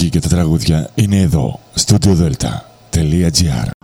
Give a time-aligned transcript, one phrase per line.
[0.00, 3.79] μουσική και τα τραγούδια είναι εδώ, studiodelta.gr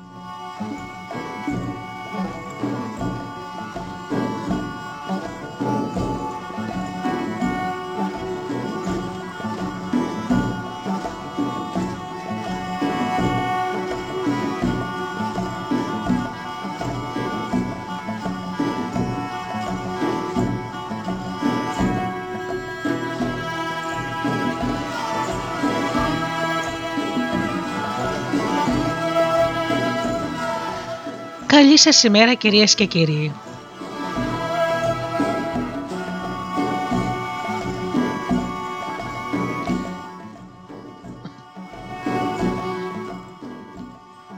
[31.66, 33.32] Καλή σας ημέρα κυρίες και κύριοι.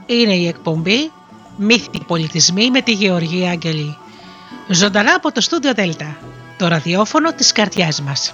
[0.05, 1.11] Είναι η εκπομπή
[1.57, 3.97] Μύθοι πολιτισμοί με τη Γεωργία Αγγελή.
[4.67, 6.17] Ζωντανά από το στούντιο Δέλτα,
[6.57, 8.33] το ραδιόφωνο της καρδιάς μας.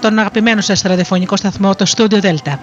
[0.00, 2.54] Τον αγαπημένο σας ραδιοφωνικό σταθμό, το Studio Delta.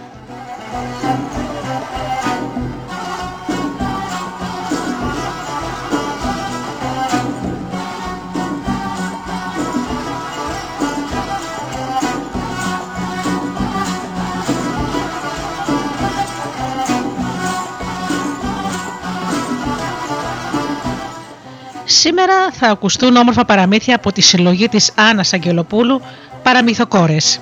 [21.86, 26.02] Σήμερα θα ακουστούν όμορφα παραμύθια από τη συλλογή της Άννας Αγγελοπούλου
[26.44, 27.40] παραμυθοκόρες.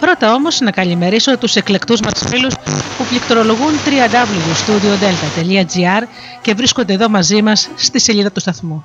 [0.00, 2.54] Πρώτα όμως να καλημερίσω τους εκλεκτούς μας φίλους
[2.98, 6.02] που πληκτρολογούν www.studiodelta.gr
[6.42, 8.84] και βρίσκονται εδώ μαζί μας στη σελίδα του σταθμού.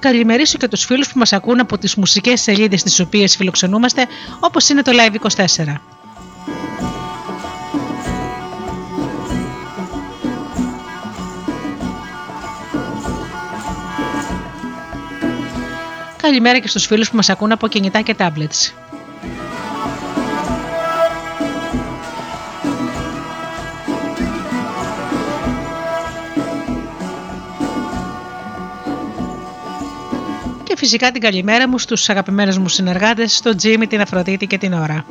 [0.00, 4.06] Καλημερίσω και τους φίλους που μας ακούν από τις μουσικές σελίδες τις οποίες φιλοξενούμαστε
[4.40, 5.74] όπως είναι το Live24.
[16.16, 18.79] Καλημέρα και στους φίλους που μας ακούν από κινητά και tablets.
[30.90, 35.04] Φυσικά την καλημέρα μου στους αγαπημένους μου συνεργάτες, στον Τζίμι, την Αφροδίτη και την Ωρα.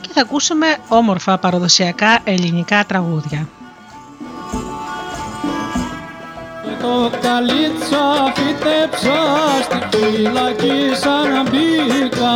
[0.00, 3.48] Και θα ακούσουμε όμορφα παραδοσιακά ελληνικά τραγούδια.
[6.80, 9.16] Το καλίτσα φύτεψα
[9.62, 12.32] στη φυλακή σαν μπήκα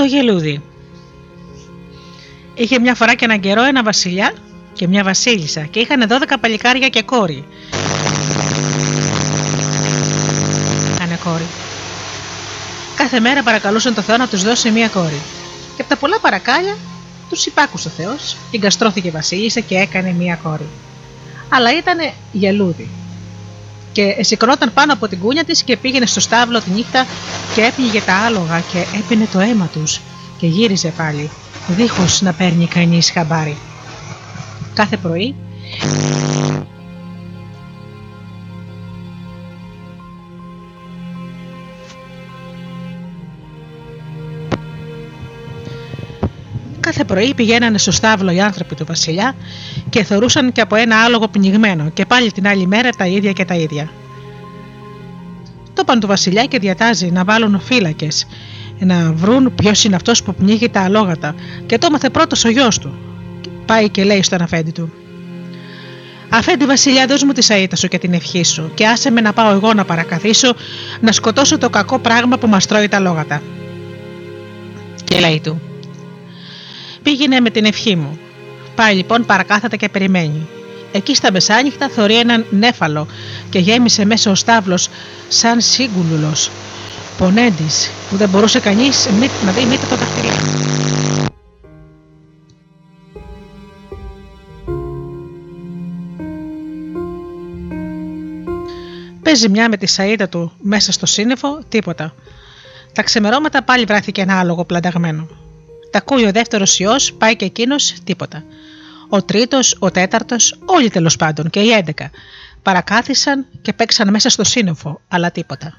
[0.00, 0.62] Το γελούδι.
[2.54, 4.32] Είχε μια φορά και έναν καιρό ένα βασιλιά
[4.72, 7.44] και μια βασίλισσα και είχαν 12 παλικάρια και κόρη.
[10.98, 11.46] Κάνε κόρη.
[12.96, 15.20] Κάθε μέρα παρακαλούσαν το Θεό να τους δώσει μια κόρη.
[15.76, 16.76] Και από τα πολλά παρακάλια
[17.28, 20.68] τους υπάκουσε ο Θεός και εγκαστρώθηκε η βασίλισσα και έκανε μια κόρη.
[21.48, 21.98] Αλλά ήταν
[22.32, 22.90] γελούδι.
[23.92, 27.06] Και σηκωνόταν πάνω από την κούνια της και πήγαινε στο στάβλο τη νύχτα
[27.54, 30.00] και έπνιγε τα άλογα και έπινε το αίμα τους
[30.38, 31.30] και γύριζε πάλι,
[31.68, 33.56] δίχως να παίρνει κανείς χαμπάρι.
[34.74, 35.34] Κάθε πρωί
[47.10, 49.34] πρωί πηγαίνανε στο στάβλο οι άνθρωποι του Βασιλιά
[49.90, 53.44] και θεωρούσαν και από ένα άλογο πνιγμένο και πάλι την άλλη μέρα τα ίδια και
[53.44, 53.90] τα ίδια.
[55.74, 58.26] Το παν του Βασιλιά και διατάζει να βάλουν φύλακες
[58.78, 61.34] να βρουν ποιος είναι αυτός που πνίγει τα αλόγατα
[61.66, 62.98] και το έμαθε πρώτος ο γιος του.
[63.66, 64.92] Πάει και λέει στον αφέντη του:
[66.28, 69.32] Αφέντη Βασιλιά, δώσ' μου τη σαΐτα σου και την ευχή σου, και άσε με να
[69.32, 70.54] πάω εγώ να παρακαθίσω
[71.00, 73.42] να σκοτώσω το κακό πράγμα που μας τρώει τα λόγατα.
[75.04, 75.60] Και λέει του:
[77.02, 78.18] Πήγαινε με την ευχή μου.
[78.74, 80.46] Πάει λοιπόν παρακάθατα και περιμένει.
[80.92, 83.06] Εκεί στα μεσάνυχτα θωρεί έναν νέφαλο
[83.50, 84.88] και γέμισε μέσα ο στάβλος
[85.28, 86.50] σαν σύγκουλουλος,
[87.18, 89.08] πονέντης, που δεν μπορούσε κανείς
[89.44, 90.30] να δει μήτε το δαχτυλί.
[99.22, 102.14] Παίζει μια με τη σαΐτα του μέσα στο σύννεφο, τίποτα.
[102.92, 105.28] Τα ξεμερώματα πάλι βρέθηκε ένα άλογο πλανταγμένο.
[105.90, 108.44] Τα ακούει ο δεύτερος ιός, πάει και εκείνος, τίποτα.
[109.08, 112.10] Ο τρίτος, ο τέταρτος, όλοι τέλος πάντων και οι έντεκα.
[112.62, 115.74] Παρακάθισαν και παίξαν μέσα στο σύννεφο, αλλά τίποτα.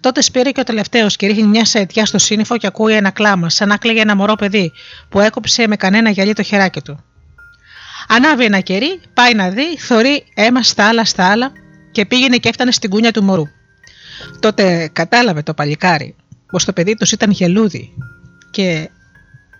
[0.00, 3.50] Τότε σπήρε και ο τελευταίος και ρίχνει μια σαιτιά στο σύννεφο και ακούει ένα κλάμα,
[3.50, 4.72] σαν να κλαίγει ένα μωρό παιδί
[5.08, 7.04] που έκοψε με κανένα γυαλί το χεράκι του.
[8.08, 11.52] Ανάβει ένα κερί, πάει να δει, θωρεί αίμα στα άλλα στα άλλα
[11.92, 13.44] και πήγαινε και έφτανε στην κούνια του μωρού.
[14.40, 16.16] Τότε κατάλαβε το παλικάρι
[16.50, 17.92] πως το παιδί τους ήταν γελούδι
[18.50, 18.90] και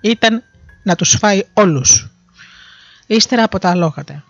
[0.01, 0.43] ήταν
[0.83, 2.11] να τους φάει όλους.
[3.07, 4.25] Ύστερα από τα αλόγατα.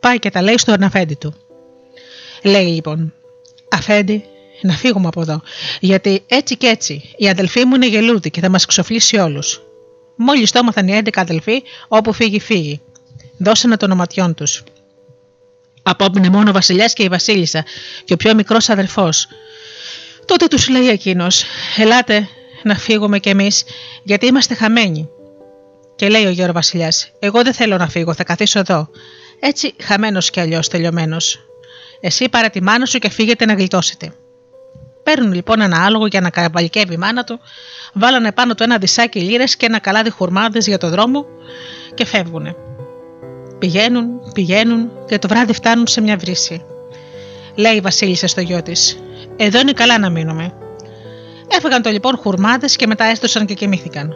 [0.00, 1.34] Πάει και τα λέει στον αφέντη του.
[2.42, 3.12] Λέει λοιπόν,
[3.70, 4.24] αφέντη,
[4.62, 5.42] να φύγουμε από εδώ,
[5.80, 9.60] γιατί έτσι και έτσι η αδελφή μου είναι γελούδι και θα μας ξοφλήσει όλους.
[10.16, 12.80] Μόλις το έμαθαν οι 11 αδελφοί, όπου φύγει φύγει.
[13.38, 14.62] Δώσανε των οματιών τους.
[15.82, 17.64] Απόμεινε μόνο ο βασιλιάς και η βασίλισσα
[18.04, 19.08] και ο πιο μικρός αδελφό.
[20.26, 21.44] Τότε τους λέει εκείνος:
[21.76, 22.28] Ελάτε
[22.64, 23.64] να φύγουμε κι εμείς,
[24.02, 25.08] γιατί είμαστε χαμένοι.
[25.96, 28.88] Και λέει ο γέρο Βασιλιάς: Εγώ δεν θέλω να φύγω, θα καθίσω εδώ.
[29.40, 31.38] Έτσι, χαμένος κι αλλιώς τελειωμένος.
[32.00, 34.12] Εσύ πάρε τη μάνα σου και φύγετε να γλιτώσετε.
[35.02, 37.40] Παίρνουν λοιπόν ένα άλογο για να καβαλικεύει η μάνα του,
[37.92, 41.26] βάλανε πάνω του ένα δισάκι λίρες και ένα καλάδι χουρμάδες για το δρόμο
[41.94, 42.56] και φεύγουν.
[43.58, 46.64] Πηγαίνουν, πηγαίνουν και το βράδυ φτάνουν σε μια βρύση.
[47.54, 48.98] Λέει η Βασίλισσα στο γιο της:
[49.36, 50.54] Εδώ είναι καλά να μείνουμε.
[51.56, 54.14] Έφεγαν το λοιπόν χουρμάδες και μετά έστωσαν και κοιμήθηκαν.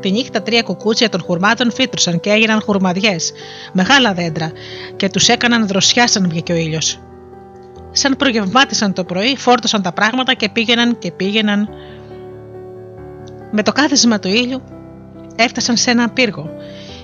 [0.00, 3.32] Τη νύχτα τρία κουκούτσια των χουρμάτων φύτρωσαν και έγιναν χουρμαδιές,
[3.72, 4.52] μεγάλα δέντρα,
[4.96, 7.00] και τους έκαναν δροσιά σαν βγήκε ο ήλιος.
[7.90, 11.68] Σαν προγευμάτισαν το πρωί, φόρτωσαν τα πράγματα και πήγαιναν και πήγαιναν.
[13.50, 14.62] Με το κάθισμα του ήλιου
[15.36, 16.50] έφτασαν σε ένα πύργο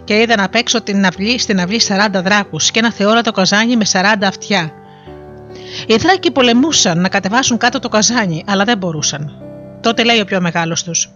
[0.04, 3.84] και είδαν απ' έξω την αυλή, στην αυλή 40 δράκους και ένα θεόρατο καζάνι με
[3.92, 4.72] 40 αυτιά.
[5.86, 9.36] Οι δράκοι πολεμούσαν να κατεβάσουν κάτω το καζάνι, αλλά δεν μπορούσαν.
[9.80, 11.10] Τότε λέει ο πιο μεγάλος τους: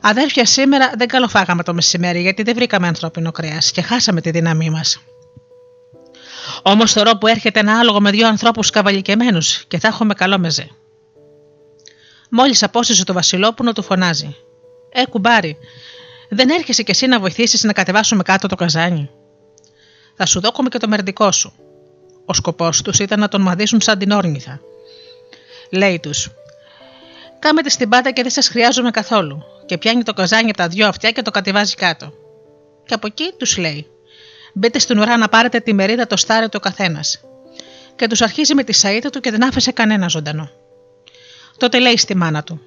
[0.00, 4.70] Αδέρφια, σήμερα δεν καλοφάγαμε το μεσημέρι γιατί δεν βρήκαμε ανθρώπινο κρέας και χάσαμε τη δύναμή
[4.70, 5.00] μας.
[6.62, 10.68] Όμως θεωρώ που έρχεται ένα άλογο με δύο ανθρώπους καβαλικεμένους και θα έχουμε καλό μεζέ.
[12.30, 14.36] Μόλις απόστησε το Βασιλόπουλο, του φωνάζει:
[14.92, 15.56] Ε, κουμπάρι,
[16.28, 19.10] δεν έρχεσαι κι εσύ να βοηθήσεις να κατεβάσουμε κάτω το καζάνι.
[20.16, 21.52] Θα σου δώκουμε και το μερδικό σου.
[22.30, 24.60] Ο σκοπός τους ήταν να τον μαδίσουν σαν την όρνηθα.
[25.70, 26.30] Λέει τους:
[27.38, 29.42] Κάμετε στην πάτα και δεν σας χρειάζομαι καθόλου.
[29.66, 32.12] Και πιάνει το καζάνι από τα δυο αυτιά και το κατεβάζει κάτω.
[32.86, 33.86] Και από εκεί τους λέει:
[34.54, 37.20] Μπείτε στην ουρά να πάρετε τη μερίδα το στάρετο ο καθένας.
[37.96, 40.50] Και τους αρχίζει με τη σαΐτα του και δεν άφησε κανένα ζωντανό.
[41.56, 42.60] Τότε λέει στη μάνα του: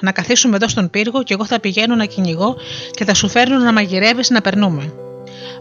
[0.00, 2.56] Να καθίσουμε εδώ στον πύργο και εγώ θα πηγαίνω να κυνηγώ
[2.90, 4.92] και θα σου φέρνω να μαγειρεύεις να περνούμε.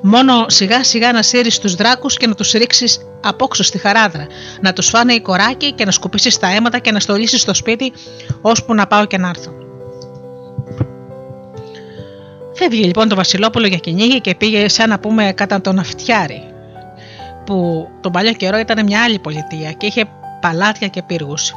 [0.01, 4.27] Μόνο σιγά σιγά να σύρεις τους δράκους και να τους ρίξεις απόξω στη χαράδρα,
[4.61, 7.93] να τους φάνε οι κοράκι και να σκουπίσεις τα αίματα και να στολίσεις στο σπίτι,
[8.41, 9.51] ώσπου να πάω και να έρθω.
[12.53, 16.43] Φεύγει λοιπόν το Βασιλόπουλο για κυνήγι και πήγε σαν να πούμε κατά τον Αυτιάρη,
[17.45, 20.05] που τον παλιό καιρό ήταν μια άλλη πολιτεία και είχε
[20.41, 21.53] παλάτια και πύργους.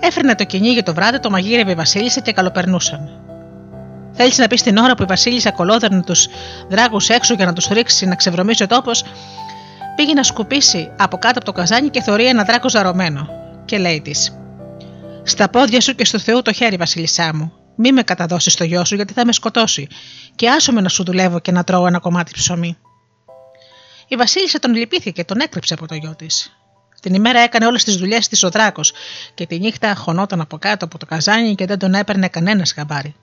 [0.00, 3.27] Έφερνε το κυνήγι το βράδυ, το μαγείρευε η Βασίλισσα και καλοπερνούσαν.
[4.20, 6.28] Θέλεις να πεις την ώρα που η Βασίλισσα κολόδερνε τους
[6.68, 9.04] δράγους έξω για να τους ρίξει να ξεβρωμίσει ο τόπος,
[9.96, 13.28] πήγε να σκουπίσει από κάτω από το καζάνι και θεωρεί ένα δράκος ζαρωμένο.
[13.64, 14.36] Και λέει της:
[15.22, 17.52] Στα πόδια σου και στο Θεού το χέρι, Βασίλισσά μου.
[17.76, 19.88] Μη με καταδώσεις το γιο σου γιατί θα με σκοτώσει,
[20.34, 22.78] και άσο με να σου δουλεύω και να τρώω ένα κομμάτι ψωμί.
[24.08, 26.58] Η Βασίλισσα τον λυπήθηκε και τον έκρυψε από το γιο της.
[27.00, 28.92] Την ημέρα έκανε όλες τις δουλειές της ο δράκος
[29.34, 33.14] και τη νύχτα χωνόταν από κάτω από το καζάνι και δεν τον έπαιρνε κανένας χαμπάρι.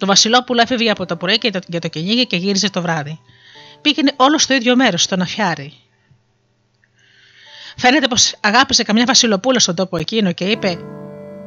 [0.00, 3.20] Το Βασιλόπουλο έφευγε από το πρωί και το, για το κυνήγι και γύριζε το βράδυ.
[3.80, 5.72] Πήγαινε όλος στο ίδιο μέρος, στον Αφιάρι.
[7.76, 10.78] Φαίνεται πως αγάπησε καμιά Βασιλοπούλα στον τόπο εκείνο και είπε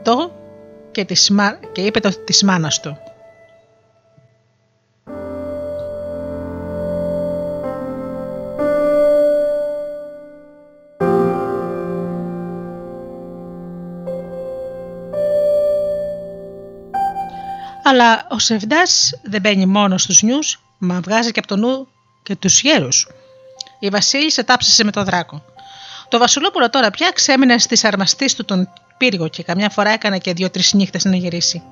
[0.03, 0.31] το
[0.91, 1.31] και, της,
[1.71, 2.97] και είπε το της μάνας του.
[17.93, 21.87] Αλλά ο Σεβδάς δεν μπαίνει μόνος στους νιούς, μα βγάζει και από το νου
[22.23, 23.07] και τους γέρους.
[23.79, 25.43] Η Βασίλισσα τάψησε με το δράκο.
[26.09, 30.33] Το Βασιλόπουλο τώρα πια ξέμεινε στις αρμαστής του τον πύργο και καμιά φορά έκανε και
[30.33, 31.63] δύο-τρεις νύχτες να γυρίσει.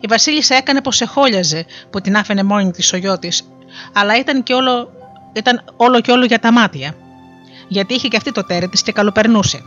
[0.00, 3.42] Η Βασίλισσα έκανε πως εχόλιαζε που την άφηνε μόνη της ο γιος της,
[3.92, 4.90] αλλά ήταν, και όλο,
[5.32, 6.94] ήταν όλο και όλο για τα μάτια.
[7.68, 9.62] Γιατί είχε και αυτή το τέρι της και καλοπερνούσε.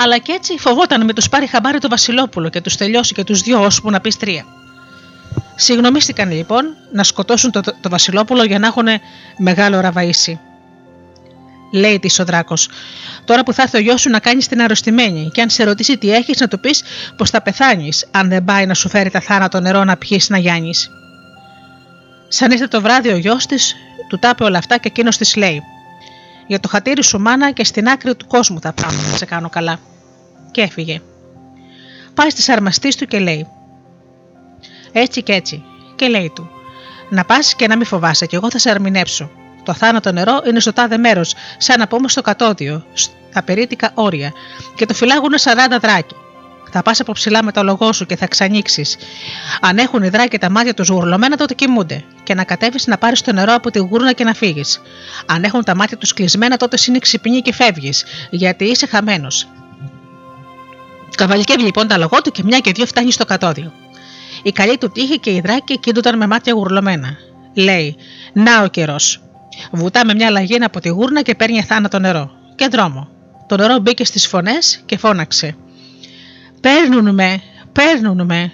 [0.00, 3.40] Αλλά και έτσι φοβόταν με τους πάρει χαμπάρι το Βασιλόπουλο και τους τελειώσει και τους
[3.40, 4.44] δυο ώσπου να πεις τρία.
[5.54, 8.86] Συγγνωμίστηκαν λοιπόν να σκοτώσουν το, το, το Βασιλόπουλο για να έχουν
[9.38, 10.38] μεγάλο ραβαΐσι
[11.74, 12.54] λέει τη ο Δράκο.
[13.24, 15.98] Τώρα που θα έρθει ο γιος σου να κάνεις την αρρωστημένη, και αν σε ρωτήσει
[15.98, 16.82] τι έχεις, να του πεις
[17.16, 20.38] πως θα πεθάνεις, αν δεν πάει να σου φέρει τα θάνατο νερό να πιεις να
[20.38, 20.90] γιάνεις.
[22.28, 23.74] Σαν ήρθε το βράδυ ο γιος της,
[24.08, 25.62] του τάπε όλα αυτά και εκείνος της λέει:
[26.46, 29.48] Για το χατήρι σου, μάνα, και στην άκρη του κόσμου θα πάω να σε κάνω
[29.48, 29.78] καλά.
[30.50, 31.00] Και έφυγε.
[32.14, 33.46] Πάει στη αρμαστή του και λέει:
[34.92, 35.64] Έτσι και έτσι.
[35.94, 36.50] Και λέει του:
[37.08, 39.30] Να πας και να μην φοβάσαι, και εγώ θα σε αρμηνέψω.
[39.62, 44.32] Το θάνατο νερό είναι στο τάδε μέρος, σαν να πούμε στο κατόδιο, στα περίτικα όρια,
[44.74, 46.14] και το φυλάγουν 40 δράκοι.
[46.76, 48.96] Θα πας από ψηλά με το λογό σου και θα ξανοίξεις.
[49.60, 52.04] Αν έχουν οι δράκοι τα μάτια τους γουρλωμένα, τότε κοιμούνται.
[52.22, 54.80] Και να κατέβεις να πάρεις το νερό από τη γούρνα και να φύγεις.
[55.26, 59.48] Αν έχουν τα μάτια τους κλεισμένα, τότε είναι ξυπνή και φεύγεις, γιατί είσαι χαμένος.
[61.16, 63.72] Καβαλικεύει λοιπόν τα λογό του και μια και δύο φτάνει στο κατόδιο.
[64.42, 67.16] Η καλή του τύχη και οι δράκοι κοίτονταν με μάτια γουρλωμένα.
[67.54, 67.96] Λέει:
[68.32, 69.22] Να ο καιρός.
[69.70, 72.30] Βουτά με μια λαγίνα από τη γούρνα και παίρνει θάνατο νερό.
[72.54, 73.08] Και δρόμο.
[73.46, 75.56] Το νερό μπήκε στις φωνές και φώναξε.
[76.64, 77.42] Παίρνουν με,
[77.72, 78.52] παίρνουν με.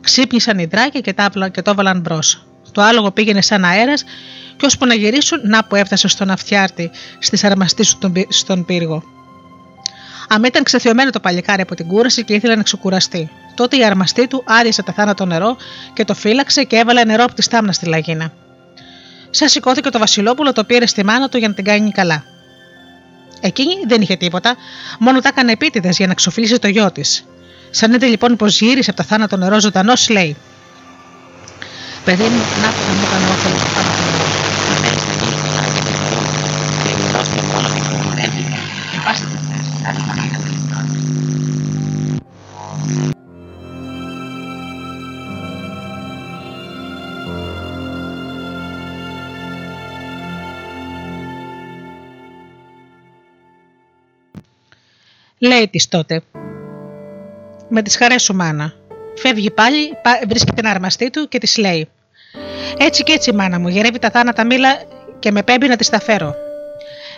[0.00, 2.46] Ξύπνησαν οι δράκοι και, τα, και το έβαλαν μπρος.
[2.72, 4.04] Το άλογο πήγαινε σαν αέρας
[4.56, 7.98] και ώσπου να γυρίσουν, να που έφτασε στον αυτιάρτη, στη αρμαστή σου
[8.28, 9.02] στον πύργο.
[10.28, 13.30] Αν ήταν ξεθιωμένο το παλικάρι από την κούραση και ήθελε να ξεκουραστεί.
[13.54, 15.56] Τότε η αρμαστή του άρισε τα θάνατο νερό
[15.92, 18.32] και το φύλαξε και έβαλε νερό από τη στάμνα στη λαγίνα.
[19.30, 22.24] Σας σηκώθηκε το Βασιλόπουλο, το πήρε στη μάνα του για να την κάνει καλά.
[23.40, 24.56] Εκείνη δεν είχε τίποτα,
[24.98, 27.24] μόνο τα έκανε επίτηδες για να ξοφλήσει το γιο της.
[27.70, 30.36] Σαν είδε λοιπόν πως γύρισε από τα θάνατο νερό ζωντανό, λέει:
[32.04, 33.97] Παιδί μου, να που θα μου έκανε όφελο
[55.38, 56.22] Λέει της τότε.
[57.68, 58.72] Με τις χαρές σου, μάνα.
[59.14, 59.92] Φεύγει πάλι,
[60.28, 61.88] βρίσκει την αρμαστή του και της λέει:
[62.78, 64.68] Έτσι και έτσι, μάνα μου, γυρεύει τα θάνατα μήλα
[65.18, 66.34] και με πέμπει να της τα φέρω.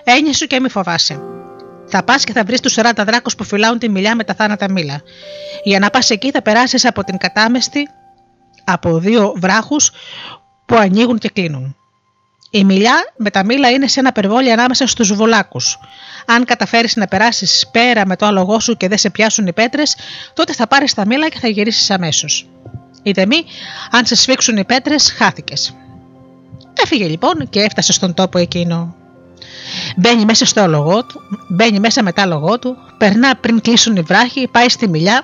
[0.05, 1.21] Έννοια σου και μη φοβάσαι.
[1.87, 4.71] Θα πας και θα βρεις τους 40 δράκους που φυλάουν τη μιλιά με τα θάνατα
[4.71, 5.03] μήλα.
[5.65, 7.89] Για να πας εκεί θα περάσεις από την κατάμεστη
[8.65, 9.91] από δύο βράχους
[10.67, 11.80] που ανοίγουν και κλείνουν.
[12.51, 15.61] Η μιλιά με τα μήλα είναι σε ένα περβόλι ανάμεσα στους βολάκου.
[16.27, 19.97] Αν καταφέρεις να περάσεις πέρα με το άλογό σου και δεν σε πιάσουν οι πέτρες,
[20.35, 22.49] τότε θα πάρεις τα μήλα και θα γυρίσεις αμέσως.
[23.03, 23.45] Είτε μη,
[23.91, 25.75] αν σε σφίξουν οι πέτρες, χάθηκες.
[26.83, 28.95] Έφυγε λοιπόν και έφτασε στον τόπο εκείνο.
[29.97, 34.01] Μπαίνει μέσα στο άλογό του, μπαίνει μέσα με το άλογό του, περνά πριν κλείσουν οι
[34.01, 35.23] βράχοι, πάει στη μιλιά,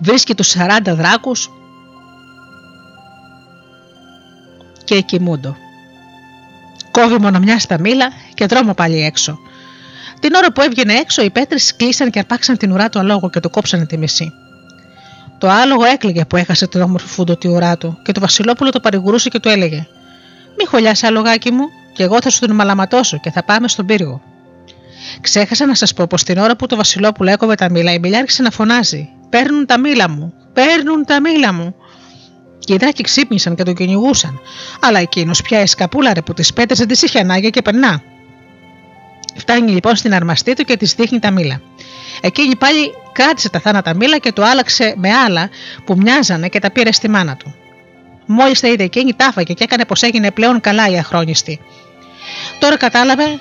[0.00, 1.50] βρίσκει τους 40 δράκους
[4.84, 5.56] και κοιμούντο.
[6.92, 9.38] Κόβει μόνο μια στα μήλα και δρόμο πάλι έξω.
[10.20, 13.40] Την ώρα που έβγαινε έξω, οι πέτρες κλείσαν και αρπάξαν την ουρά του αλόγου και
[13.40, 14.32] του κόψανε τη μισή.
[15.38, 18.80] Το άλογο έκλαιγε που έχασε την όμορφη φούντο τη ουρά του και το Βασιλόπουλο το
[18.80, 19.86] παρηγορούσε και του έλεγε:
[20.58, 24.22] Μη χολιά, αλογάκι μου, και εγώ θα σου την μαλαματώσω και θα πάμε στον πύργο.
[25.20, 28.18] Ξέχασα να σας πω πως την ώρα που το Βασιλόπουλο έκοβε τα μήλα, η μιλιά
[28.18, 31.74] άρχισε να φωνάζει: Παίρνουν τα μήλα μου, παίρνουν τα μήλα μου.
[32.64, 34.40] Και οι δράκοι ξύπνησαν και τον κυνηγούσαν,
[34.80, 38.02] αλλά εκείνος πια εσκαπούλαρε που τις πέτρες δεν τι είχε ανάγκη και περνά.
[39.36, 41.60] Φτάνει λοιπόν στην αρμαστή του και της δείχνει τα μήλα.
[42.20, 45.48] Εκείνη πάλι κράτησε τα θάνατα μήλα και το άλλαξε με άλλα
[45.84, 47.54] που μοιάζανε και τα πήρε στη μάνα του.
[48.26, 51.60] Μόλις τα είδε εκείνη, τάφαγε και έκανε πως έγινε πλέον καλά η αχρόνιστη.
[52.58, 53.40] Τώρα κατάλαβε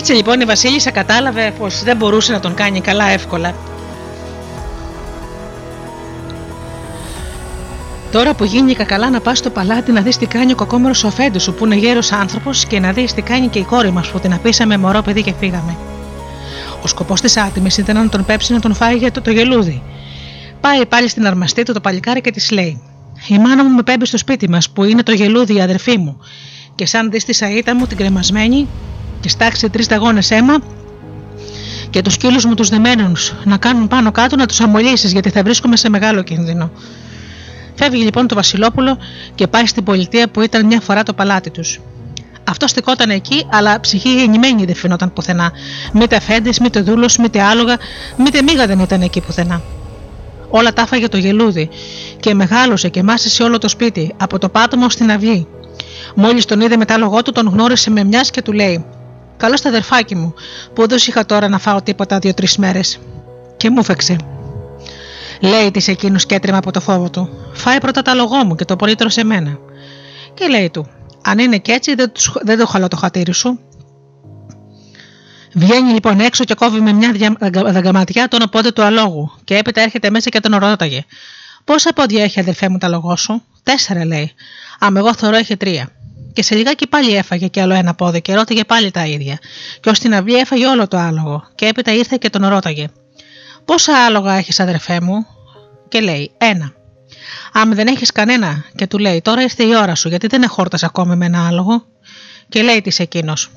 [0.00, 3.54] Έτσι λοιπόν η Βασίλισσα κατάλαβε πως δεν μπορούσε να τον κάνει καλά εύκολα.
[8.12, 11.38] Τώρα που γίνηκα καλά να πας στο παλάτι να δεις τι κάνει ο κακόμερο Σοφέντη
[11.38, 14.18] σου που είναι γέρος άνθρωπος και να δεις τι κάνει και η κόρη μας που
[14.20, 15.76] την αφήσαμε μωρό παιδί και φύγαμε.
[16.82, 19.82] Ο σκοπός της άτιμης ήταν να τον πέψει να τον φάει για το, το γελούδι.
[20.60, 22.82] Πάει πάλι στην αρμαστή του το παλικάρι και της λέει:
[23.28, 26.20] Η μάνα μου με πέμπει στο σπίτι μας που είναι το γελούδι η αδερφή μου.
[26.74, 28.68] Και σαν δεις τη σαΐτα μου την κρεμασμένη
[29.20, 30.58] και στάξει τρεις δαγόνε αίμα
[31.90, 35.42] και τους σκύλους μου τους δεμένους να κάνουν πάνω κάτω να τους αμολύσεις γιατί θα
[35.42, 36.70] βρίσκομαι σε μεγάλο κίνδυνο.
[37.74, 38.98] Φεύγει λοιπόν το Βασιλόπουλο
[39.34, 41.80] και πάει στην πολιτεία που ήταν μια φορά το παλάτι τους.
[42.48, 45.52] Αυτό στεκόταν εκεί, αλλά ψυχή γεννημένη δεν φαινόταν πουθενά.
[45.92, 47.76] Μήτε αφέντη, μήτε δούλος, μήτε άλογα,
[48.16, 49.62] μήτε μίγα δεν ήταν εκεί πουθενά.
[50.48, 51.68] Όλα τα έφαγε το γελούδι
[52.20, 55.46] και μεγάλωσε και μάσησε όλο το σπίτι, από το πάτωμα ως την αυγή.
[56.14, 58.84] Μόλις τον είδε με τα άλογό του, τον γνώρισε με μιας και του λέει:
[59.40, 60.34] Καλό στα αδερφάκι μου,
[60.74, 62.98] που δεν είχα τώρα να φάω τίποτα δύο-τρεις μέρες.
[63.56, 64.16] Και μου φέξε.
[65.40, 68.76] Λέει της εκείνου κέτριμα από το φόβο του: Φάει πρώτα τα λογό μου και το
[68.76, 69.58] πολύτρο σε μένα.
[70.34, 70.86] Και λέει του:
[71.24, 73.58] Αν είναι και έτσι, δεν, δεν το χαλώ το χατήρι σου.
[75.54, 80.10] Βγαίνει λοιπόν έξω και κόβει με μια δαγκαματιά τον πόδι του αλόγου, και έπειτα έρχεται
[80.10, 81.04] μέσα και τον ρώταγε.
[81.64, 84.32] Πόσα πόδια έχει αδερφέ μου τα λογό σου, Τέσσερα λέει.
[84.78, 85.99] Αμ, εγώ θεωρώ έχει τρία.
[86.32, 89.38] Και σε λιγάκι πάλι έφαγε και άλλο ένα πόδι και ρώταγε πάλι τα ίδια.
[89.80, 92.88] Και ως την αυλή έφαγε όλο το άλογο, και έπειτα ήρθε και τον ρώταγε.
[93.64, 95.26] Πόσα άλογα έχεις, αδερφέ μου,
[95.88, 96.72] και λέει: Ένα.
[97.52, 100.78] Αν δεν έχεις κανένα, και του λέει: Τώρα ήρθε η ώρα σου, γιατί δεν εχόρτα
[100.82, 101.84] ακόμη με ένα άλογο;
[102.48, 103.50] Και λέει της εκείνος: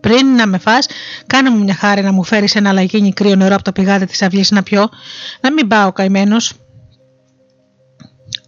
[0.00, 0.78] Πριν να με φά,
[1.26, 4.22] κάνε μου μια χάρη να μου φέρεις ένα λαγίνι κρύο νερό από το πηγάδι της
[4.22, 4.88] αυλή να πιω,
[5.40, 6.52] να μην πάω καημένος.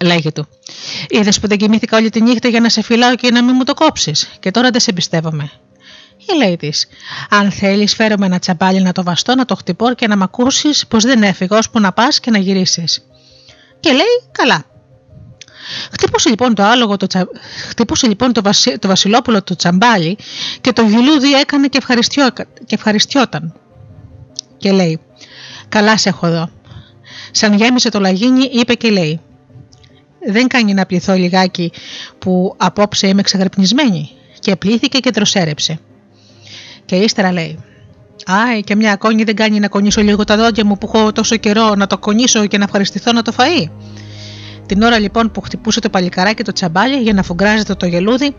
[0.04, 0.48] Λέγε του.
[1.08, 3.64] Είδες που δεν κοιμήθηκα όλη τη νύχτα για να σε φυλάω και να μην μου
[3.64, 5.50] το κόψεις, και τώρα δεν σε εμπιστεύομαι.
[6.18, 6.86] Η λέει της:
[7.30, 10.22] Αν θέλεις, φέρω με ένα τσαμπάλι να το βαστώ, να το χτυπώ και να μ'
[10.22, 13.06] ακούσεις πως δεν έφυγα ώσπου να πας και να γυρίσεις.
[13.80, 14.64] Και λέει: Καλά.
[15.92, 17.28] Χτύπωσε λοιπόν το άλογο, το τσα...
[17.68, 18.78] χτύπωσε λοιπόν το, βασι...
[18.78, 20.18] το βασιλόπουλο το τσαμπάλι
[20.60, 22.30] και το γυλούδι έκανε και, ευχαριστιό...
[22.66, 23.54] και ευχαριστιόταν.
[24.56, 25.00] Και λέει:
[25.68, 26.50] Καλά σε έχω εδώ.
[27.30, 29.20] Σαν γέμισε το λαγίνι, είπε και λέει:
[30.26, 31.72] Δεν κάνει να πληθώ λιγάκι
[32.18, 34.10] που απόψε είμαι ξεγρυπνισμένη.
[34.38, 35.78] Και πλήθηκε και τροσέρεψε.
[36.84, 37.58] Και ύστερα λέει:
[38.26, 41.36] Άι, και μια κόνη δεν κάνει να κονίσω λίγο τα δόντια μου που έχω τόσο
[41.36, 43.70] καιρό να το κονίσω και να ευχαριστηθώ να το φαΐ.
[44.66, 48.34] Την ώρα λοιπόν που χτυπούσε το παλικαράκι το τσαμπάλι για να φουγκράζεται το γελούδι,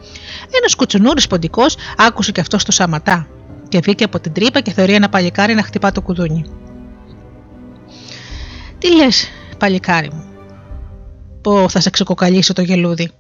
[0.60, 3.28] ένας κουτσουνούρης ποντικός άκουσε και αυτό το σαματά
[3.68, 6.46] και βγήκε από την τρύπα και θεωρεί ένα παλικάρι να χτυπά το κουδούνι.
[8.78, 10.24] Τι λες, παλικάρι μου,
[11.48, 13.12] Πώ θα σε ξεκοκαλίσει το γελούδι,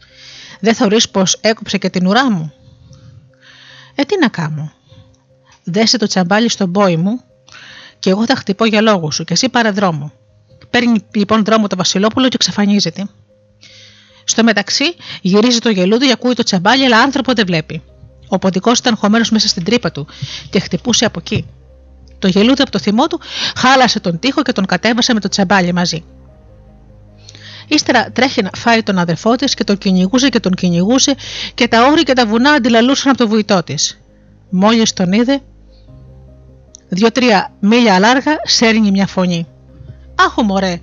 [0.59, 2.53] Δεν θεωρεί πως έκοψε και την ουρά μου.
[3.95, 4.71] Ε, τι να κάνω,
[5.63, 7.21] Δέσε το τσαμπάλι στον πόη μου
[7.99, 10.11] και εγώ θα χτυπώ για λόγο σου και εσύ πάρε δρόμο.
[10.69, 13.07] Παίρνει λοιπόν δρόμο το Βασιλόπουλο και εξαφανίζεται.
[14.23, 17.83] Στο μεταξύ γυρίζει το γελούδι και ακούει το τσαμπάλι, αλλά άνθρωπο δεν βλέπει.
[18.27, 20.07] Ο ποντικός ήταν χωμένος μέσα στην τρύπα του
[20.49, 21.47] και χτυπούσε από εκεί.
[22.19, 23.19] Το γελούδι από το θυμό του
[23.55, 26.03] χάλασε τον τοίχο και τον κατέβασε με το τσαμπάλι μαζί.
[27.67, 31.15] Ύστερα τρέχει να φάει τον αδερφό της και τον κυνηγούσε και τον κυνηγούσε
[31.53, 33.99] και τα όρη και τα βουνά αντιλαλούσαν από το βουητό της.
[34.49, 35.41] Μόλις τον είδε,
[36.89, 39.47] Δύο-τρία μίλια αλάργα σέρνει μια φωνή.
[40.15, 40.80] Άχω μωρέ,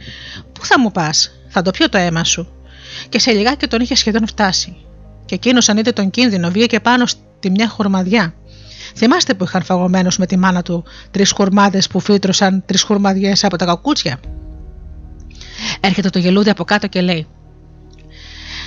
[0.53, 2.49] πού θα μου πας, θα το πιω το αίμα σου.
[3.09, 4.77] Και σε λιγάκι τον είχε σχεδόν φτάσει.
[5.25, 8.35] Και εκείνος αν είδε τον κίνδυνο βγήκε πάνω στη μια χορμαδιά.
[8.97, 13.57] Θυμάστε που είχαν φαγωμένος με τη μάνα του τρεις χουρμάδες που φύτρωσαν τρεις χουρμαδιές από
[13.57, 14.21] τα κακούτσια;
[15.81, 17.27] Έρχεται το γελούδι από κάτω και λέει: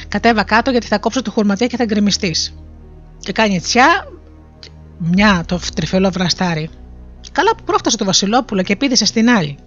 [0.08, 2.54] Κατέβα κάτω γιατί θα κόψω το χουρμαδιά και θα γκρεμιστείς.
[3.20, 4.08] Και κάνει τσιά
[4.98, 6.70] μια το τρυφελό βραστάρι.
[7.32, 9.58] Καλά που πρόφτασε το Βασιλόπουλο και πήδησε στην άλλη.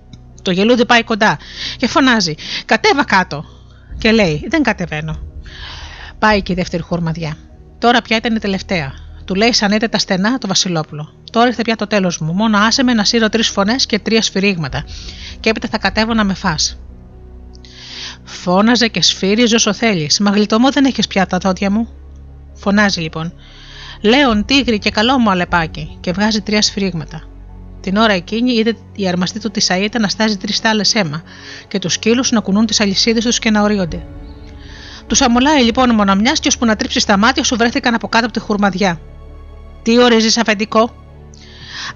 [0.43, 1.39] Το γελούδι πάει κοντά
[1.77, 3.45] και φωνάζει: Κατέβα κάτω.
[3.99, 5.19] Και λέει: Δεν κατεβαίνω.
[6.19, 7.37] Πάει και η δεύτερη χορμαδιά.
[7.79, 8.93] Τώρα πια ήταν η τελευταία.
[9.25, 11.13] Του λέει σαν τα στενά το Βασιλόπουλο.
[11.31, 12.33] Τώρα ήρθε πια το τέλος μου.
[12.33, 14.85] Μόνο άσε με να σύρω τρεις φωνές και τρία σφυρίγματα.
[15.41, 16.55] Και έπειτα θα κατέβω να με φά.
[18.31, 20.21] Φώναζε και σφύριζε όσο θέλεις.
[20.21, 21.89] Μα γλιτωμό δεν έχεις πια τα δόντια μου.
[22.55, 23.33] Φωνάζει λοιπόν.
[24.03, 25.97] Λέον, τίγρη και καλό μου αλεπάκι.
[26.01, 27.23] Και βγάζει τρία σφυρίγματα.
[27.81, 31.23] Την ώρα εκείνη είδε η αρμαστή του τη Σαΐτα να στάζει τρεις τάλε αίμα
[31.69, 34.07] και τους σκύλους να κουνούν τις αλυσίδες τους και να ορίονται.
[35.07, 38.35] Τους αμολάει λοιπόν μοναμιά και ώσπου να τρίψεις τα μάτια σου βρέθηκαν από κάτω από
[38.35, 39.01] τη χουρμαδιά.
[39.83, 40.95] Τι ορίζεις αφεντικό;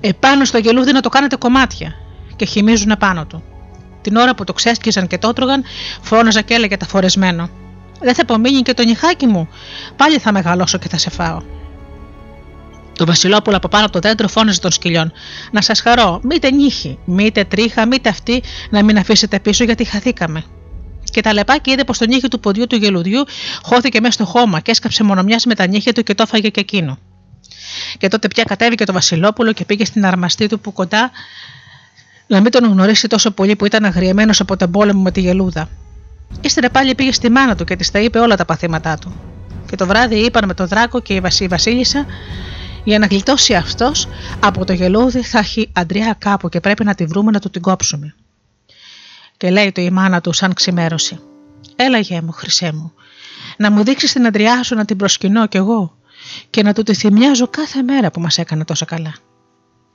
[0.01, 1.95] Επάνω στο γελούδι να το κάνετε κομμάτια
[2.37, 3.43] και χυμίζουν επάνω του.
[4.05, 5.65] Την ώρα που το ξέσκιζαν και το έτρωγαν,
[6.01, 7.51] φώναζα και έλεγε τα φορεσμένο.
[8.01, 9.49] Δεν θα απομείνει και το νυχάκι μου.
[9.97, 11.43] Πάλι θα μεγαλώσω και θα σε φάω.
[12.99, 15.13] Το Βασιλόπουλο από πάνω από το δέντρο φώναζε των σκυλιών.
[15.51, 20.45] Να σας χαρώ, μήτε νύχη, μήτε τρίχα, μήτε αυτή, να μην αφήσετε πίσω γιατί χαθήκαμε.
[21.05, 23.25] Και τα λεπάκι είδε πως το νύχι του ποδιού του γελουδιού
[23.63, 26.61] χώθηκε μέσα στο χώμα και έσκαψε μονομιάς με τα νύχια του και το έφαγε και
[26.61, 26.99] εκείνο.
[27.99, 31.11] Και τότε πια κατέβηκε το Βασιλόπουλο και πήγε στην αρμαστή του που κοντά
[32.27, 35.69] να μην τον γνωρίσει τόσο πολύ που ήταν αγριεμένος από τον πόλεμο με τη γελούδα.
[36.41, 39.15] Ύστερα πάλι πήγε στη μάνα του και της τα είπε όλα τα παθήματά του.
[39.67, 42.07] Και το βράδυ είπαν με τον Δράκο και η Βασίλισσα
[42.85, 44.09] για να γλιτώσει αυτός
[44.41, 47.63] από το γελούδι θα έχει αντριά κάπου και πρέπει να τη βρούμε να του την
[47.63, 48.15] κόψουμε.
[49.37, 51.21] Και λέει το η μάνα του σαν ξημέρωση.
[51.77, 52.93] Έλα γέ μου, χρυσέ μου,
[53.57, 55.97] να μου δείξεις την αντριά σου να την προσκυνώ κι εγώ
[56.51, 59.15] και να του τη θυμιάζω κάθε μέρα που μας έκανε τόσο καλά.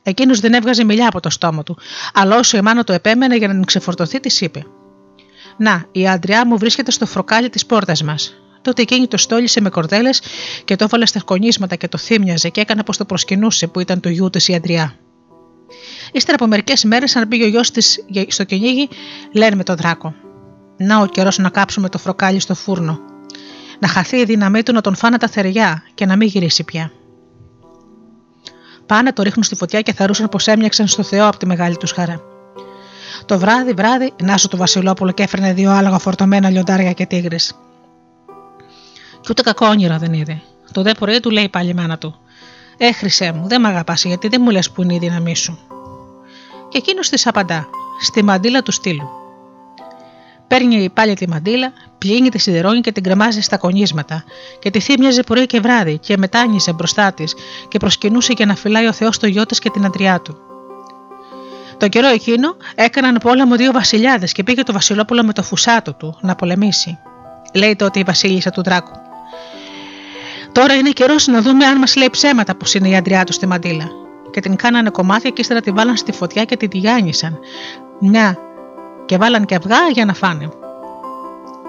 [0.04, 1.78] Εκείνος δεν έβγαζε μιλιά από το στόμα του,
[2.14, 4.66] αλλά όσο η μάνα του επέμενε για να την ξεφορτωθεί, της είπε:
[5.58, 8.34] Να, η άντριά μου βρίσκεται στο φροκάλι της πόρτας μας.
[8.62, 10.22] Τότε εκείνη το στόλισε με κορδέλες
[10.66, 14.00] και το έβαλε στα κονίσματα και το θύμιαζε και έκανε πω το προσκυνούσε που ήταν
[14.00, 14.96] το γιού της η Αντριά.
[16.12, 18.90] Ύστερα από μερικές μέρες, αν πήγε ο γιος της στο κυνήγι,
[19.32, 20.16] λένε με τον δράκο:
[20.78, 23.00] Να ο καιρός να κάψουμε το φροκάλι στο φούρνο.
[23.80, 26.92] Να χαθεί η δύναμή του να τον φάνε τα θεριά και να μην γυρίσει πια.
[28.90, 31.92] Πάνε, το ρίχνουν στη φωτιά και θαρούσαν πως έμοιαξαν στο Θεό από τη μεγάλη τους
[31.92, 32.22] χαρά.
[33.26, 37.54] Το βράδυ, βράδυ, νάσο το Βασιλόπουλο και έφερνε δύο άλογα φορτωμένα λιοντάρια και τίγρες.
[39.22, 40.42] Και ούτε κακό όνειρο δεν είδε.
[40.72, 42.20] Το δε πρωί του λέει πάλι η μάνα του:
[42.78, 45.60] Ε, χρυσέ μου, δεν με αγαπάς γιατί δεν μου λες που είναι η δύναμή σου.
[46.70, 47.68] Και εκείνος της απαντά:
[48.02, 49.19] Στη μαντίλα του στήλου.
[50.50, 54.24] Παίρνει πάλι τη μαντίλα, πλύνει τη σιδερώνει και την κρεμάζει στα κονίσματα,
[54.60, 57.36] και τη θύμιαζε πρωί και βράδυ, και μετάνιζε μπροστά της,
[57.68, 60.38] και προσκυνούσε για να φυλάει ο Θεός το γιο της και την αντριά του.
[61.78, 66.18] Το καιρό εκείνο έκαναν πόλεμο δύο βασιλιάδες και πήγε το Βασιλόπουλο με το φουσάτο του
[66.22, 66.98] να πολεμήσει.
[67.54, 68.92] Λέει τότε η Βασίλισσα του Δράκου.
[70.52, 73.46] Τώρα είναι καιρός να δούμε αν μας λέει ψέματα που είναι η αντριά του στη
[73.46, 73.88] μαντίλα.
[74.32, 77.40] Και την κάνανε κομμάτια και ύστερα τη βάλαν στη φωτιά και την τηγάνισαν.
[78.00, 78.38] Μια
[79.10, 80.50] και βάλαν και αυγά για να φάνε.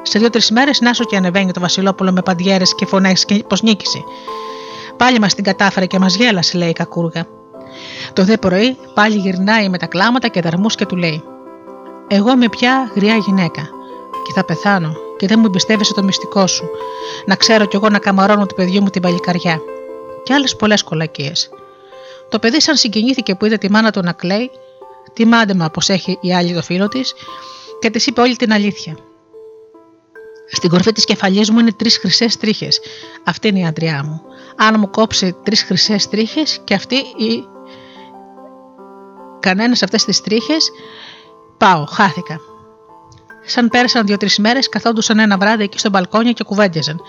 [0.02, 4.04] Σε δύο-τρεις μέρες Νάσο και ανεβαίνει το Βασιλόπουλο με παντιέρες και φωνές και πως νίκησε.
[4.96, 7.26] Πάλι μας την κατάφερε και μας γέλασε, λέει η κακούργα.
[8.12, 11.22] Το δε πρωί πάλι γυρνάει με τα κλάματα και δαρμούς και του λέει:
[12.08, 13.62] Εγώ είμαι πια γριά γυναίκα
[14.26, 16.64] και θα πεθάνω και δεν μου εμπιστεύεσαι το μυστικό σου.
[17.26, 19.60] Να ξέρω κι εγώ να καμαρώνω του παιδιού μου την παλικαριά.
[20.22, 21.50] Και άλλες πολλές κολακίες.
[22.28, 24.50] Το παιδί, σαν συγκινήθηκε που είδε τη μάνα του να κλαίει,
[25.12, 27.14] τι μάντεμα πω έχει η άλλη το φίλο της
[27.80, 28.96] και της είπε όλη την αλήθεια.
[30.52, 32.80] Στην κορφή της κεφαλή μου είναι τρεις χρυσές τρίχες.
[33.24, 34.22] Αυτή είναι η αντριά μου.
[34.56, 37.44] Αν μου κόψει τρεις χρυσές τρίχες και αυτή η.
[39.40, 40.70] Κανένας αυτές τις τρίχες,
[41.56, 42.40] πάω, χάθηκα.
[43.44, 47.00] Σαν πέρασαν δύο-τρεις μέρες, καθόντουσαν ένα βράδυ εκεί στο μπαλκόνι και κουβέντιαζαν.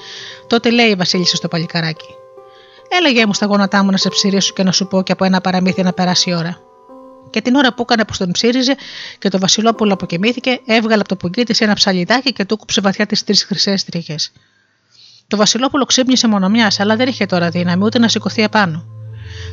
[0.48, 2.16] Τότε λέει η Βασίλισσα στο παλικαράκι:
[3.00, 5.42] Έλεγε μου στα γόνατά μου να σε ψηρίσω και να σου πω και από ένα
[5.42, 6.71] παραμύθι να περάσει η ώρα.
[7.32, 8.76] Και την ώρα που έκανε πως τον ψήριζε
[9.20, 13.06] και το Βασιλόπουλο αποκοιμήθηκε, έβγαλε από το πουγγί τη ένα ψαλιδάκι και του κούψε βαθιά
[13.06, 14.15] τις τρεις χρυσές τρίχε.
[15.28, 18.86] Το Βασιλόπουλο ξύπνησε μόνο μια, αλλά δεν είχε τώρα δύναμη ούτε να σηκωθεί επάνω.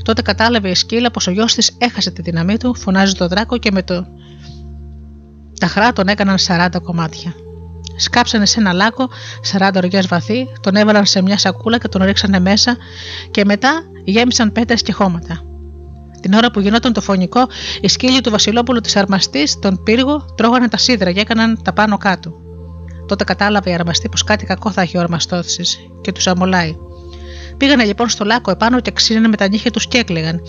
[0.03, 3.59] Τότε κατάλαβε η σκύλα πως ο γιος της έχασε τη δύναμή του, φωνάζει το δράκο
[3.59, 4.07] και με το.
[5.61, 7.35] Τα χρά τον έκαναν 40 κομμάτια.
[7.97, 9.09] Σκάψανε σε ένα λάκκο
[9.59, 12.77] 40 οργιέ βαθύ, τον έβαλαν σε μια σακούλα και τον ρίξανε μέσα
[13.31, 15.48] και μετά γέμισαν πέτρες και χώματα.
[16.21, 17.41] Την ώρα που γινόταν το φωνικό,
[17.81, 21.97] οι σκύλοι του Βασιλόπουλου της Αρμαστής, τον πύργο, τρώγανε τα σίδρα και έκαναν τα πάνω
[21.99, 22.33] κάτω.
[23.07, 25.63] Τότε κατάλαβε η Αρμαστή πως κάτι κακό θα έχει ο Αρμαστόθη
[26.01, 26.77] και τους αμολάει.
[27.57, 30.41] Πήγανε λοιπόν στο λάκκο επάνω και ξύνανε με τα νύχια τους και έκλαιγαν,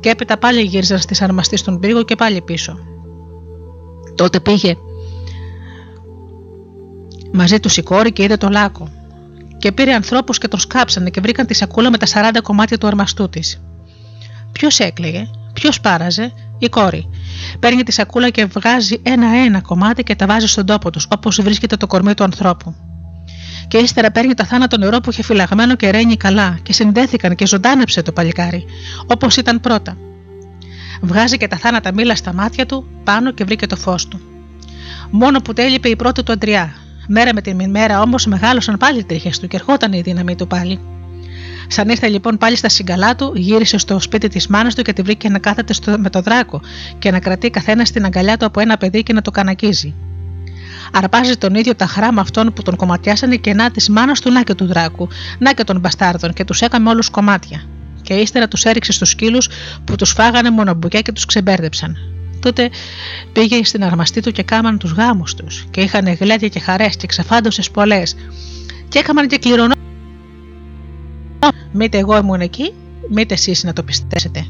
[0.00, 2.78] και έπειτα πάλι γύριζαν στις Αρμαστής στον πύργο και πάλι πίσω.
[4.14, 4.76] Τότε πήγε
[7.32, 8.88] μαζί τους η κόρη και είδε το λάκκο.
[9.58, 12.86] Και πήρε ανθρώπους και τον σκάψανε και βρήκαν τη σακούλα με τα 40 κομμάτια του
[12.86, 13.60] αρμαστού της.
[14.60, 17.08] Ποιος έκλαιγε, ποιος πάραζε, η κόρη.
[17.58, 21.76] Παίρνει τη σακούλα και βγάζει ένα-ένα κομμάτι και τα βάζει στον τόπο τους, όπως βρίσκεται
[21.76, 22.74] το κορμί του ανθρώπου.
[23.68, 27.46] Και ύστερα παίρνει το θάνατο νερό που είχε φυλαγμένο και ρένει καλά, και συνδέθηκαν και
[27.46, 28.64] ζωντάνεψε το παλικάρι,
[29.06, 29.96] όπως ήταν πρώτα.
[31.00, 34.20] Βγάζει και τα θάνατα μήλα στα μάτια του πάνω και βρήκε το φως του.
[35.10, 36.74] Μόνο που τέλειπε η πρώτη του αντριά.
[37.08, 40.46] Μέρα με την μέρα όμως μεγάλωσαν πάλι οι τρίχες του και ερχόταν η δύναμη του
[40.46, 40.80] πάλι.
[41.72, 45.02] Σαν ήρθε λοιπόν πάλι στα συγκαλά του, γύρισε στο σπίτι της μάνας του και τη
[45.02, 46.60] βρήκε να κάθεται στο, με το δράκο
[46.98, 49.94] και να κρατεί καθένας στην αγκαλιά του από ένα παιδί και να το κανακίζει.
[50.92, 54.42] Αρπάζει τον ίδιο τα χράμα αυτών που τον κομματιάσανε και να της μάνας του να
[54.42, 57.62] και του δράκου, να και των μπαστάρδων και τους έκαμε όλους κομμάτια.
[58.02, 59.48] Και ύστερα τους έριξε στους σκύλους
[59.84, 61.96] που τους φάγανε μονομπουκιά και τους ξεμπέρδεψαν.
[62.40, 62.70] Τότε
[63.32, 67.06] πήγε στην αρμαστή του και κάμαν τους γάμους τους και είχαν γλέδια και χαρές και
[67.06, 68.16] ξεφάντωσες πολλές.
[68.88, 69.74] Και έκαναν και κληρονό
[71.72, 72.74] Μήτε εγώ ήμουν εκεί,
[73.08, 74.46] μήτε εσείς να το πιστέψετε.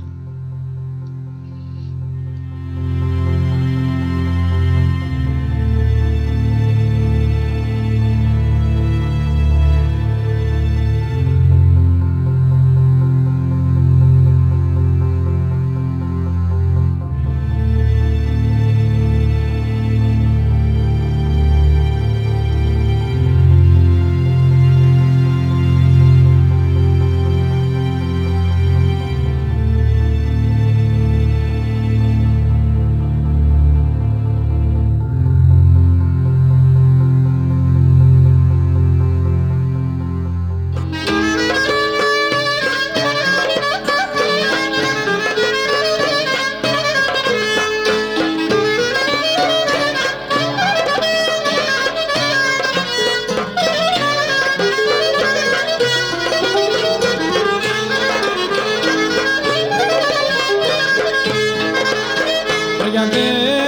[62.90, 63.60] olha meu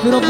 [0.00, 0.20] Firo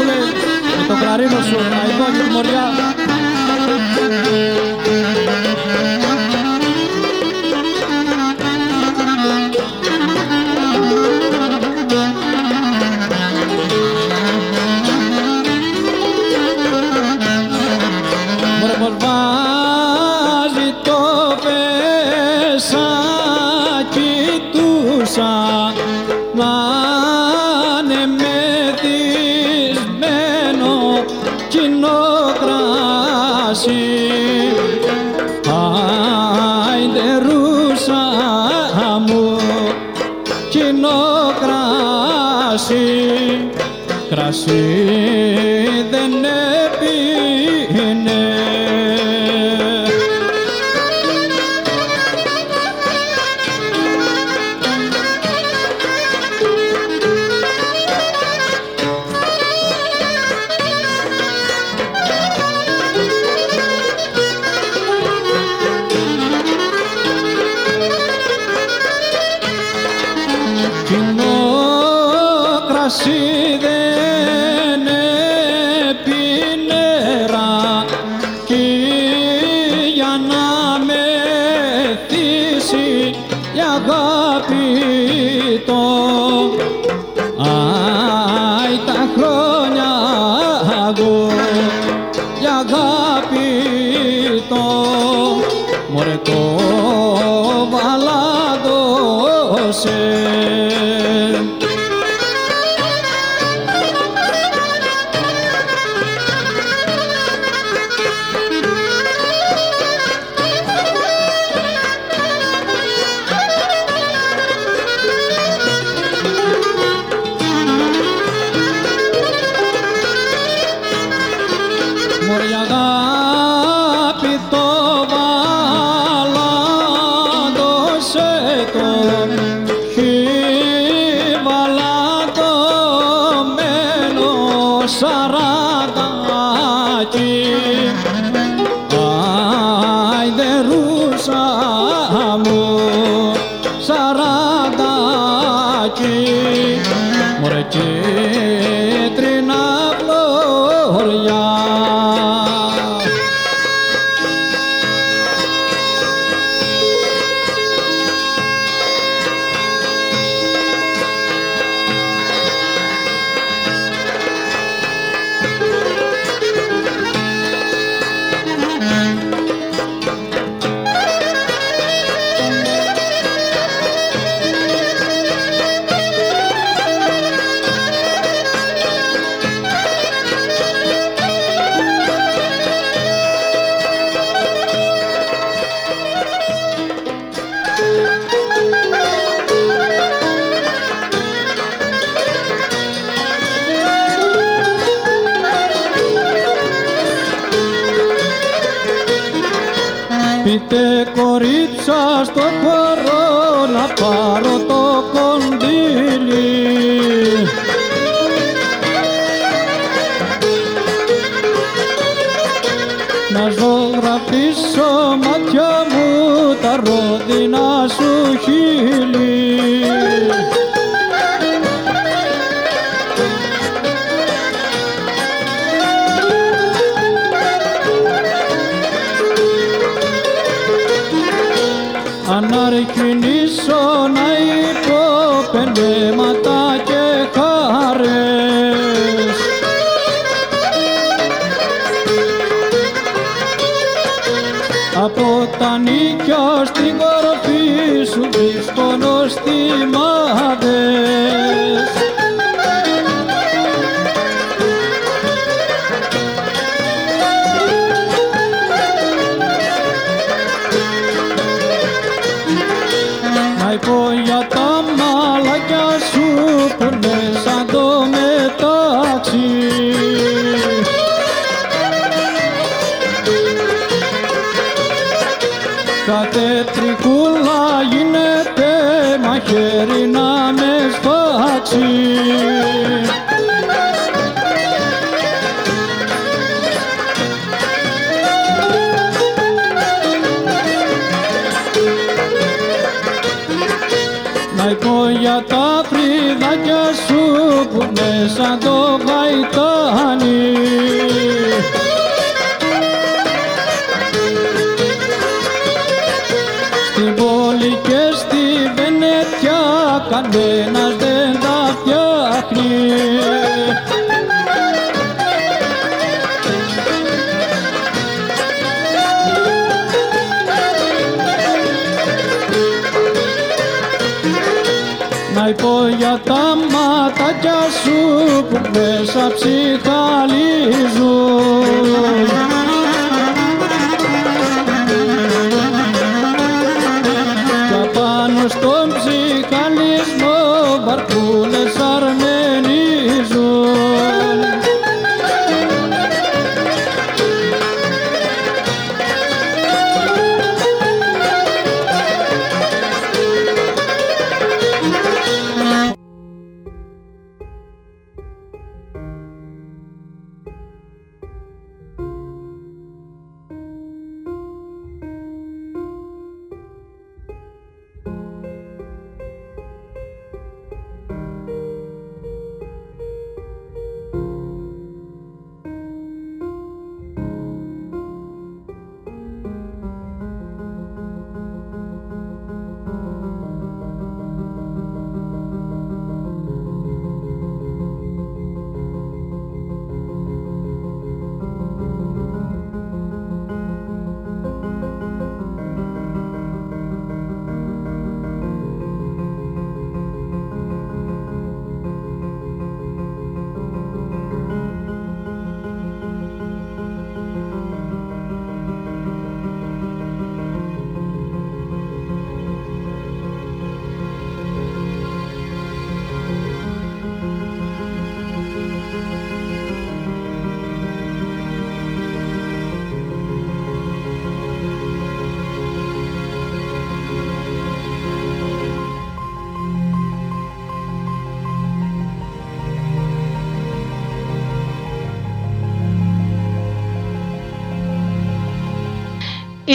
[328.73, 329.98] μέσα ψυχαλίζουν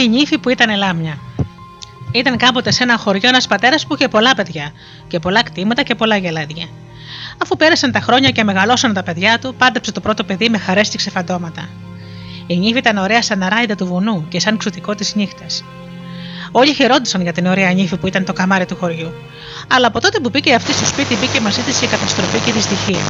[0.03, 1.17] Η νύφη που ήταν λάμια.
[2.11, 4.71] Ήταν κάποτε σε ένα χωριό ένας πατέρας που είχε πολλά παιδιά
[5.07, 6.65] και πολλά κτήματα και πολλά γελάδια.
[7.41, 10.89] Αφού πέρασαν τα χρόνια και μεγαλώσαν τα παιδιά του, πάντεψε το πρώτο παιδί με χαρές
[10.89, 11.69] και ξεφαντώματα.
[12.47, 15.63] Η νύφη ήταν ωραία σαν αράιδα του βουνού και σαν ξωτικό της νύχτας.
[16.51, 19.13] Όλοι χαιρόντουσαν για την ωραία νύφη που ήταν το καμάρι του χωριού.
[19.67, 22.53] Αλλά από τότε που μπήκε αυτή στο σπίτι, μπήκε μαζί της η καταστροφή και η
[22.53, 23.03] δυστυχία.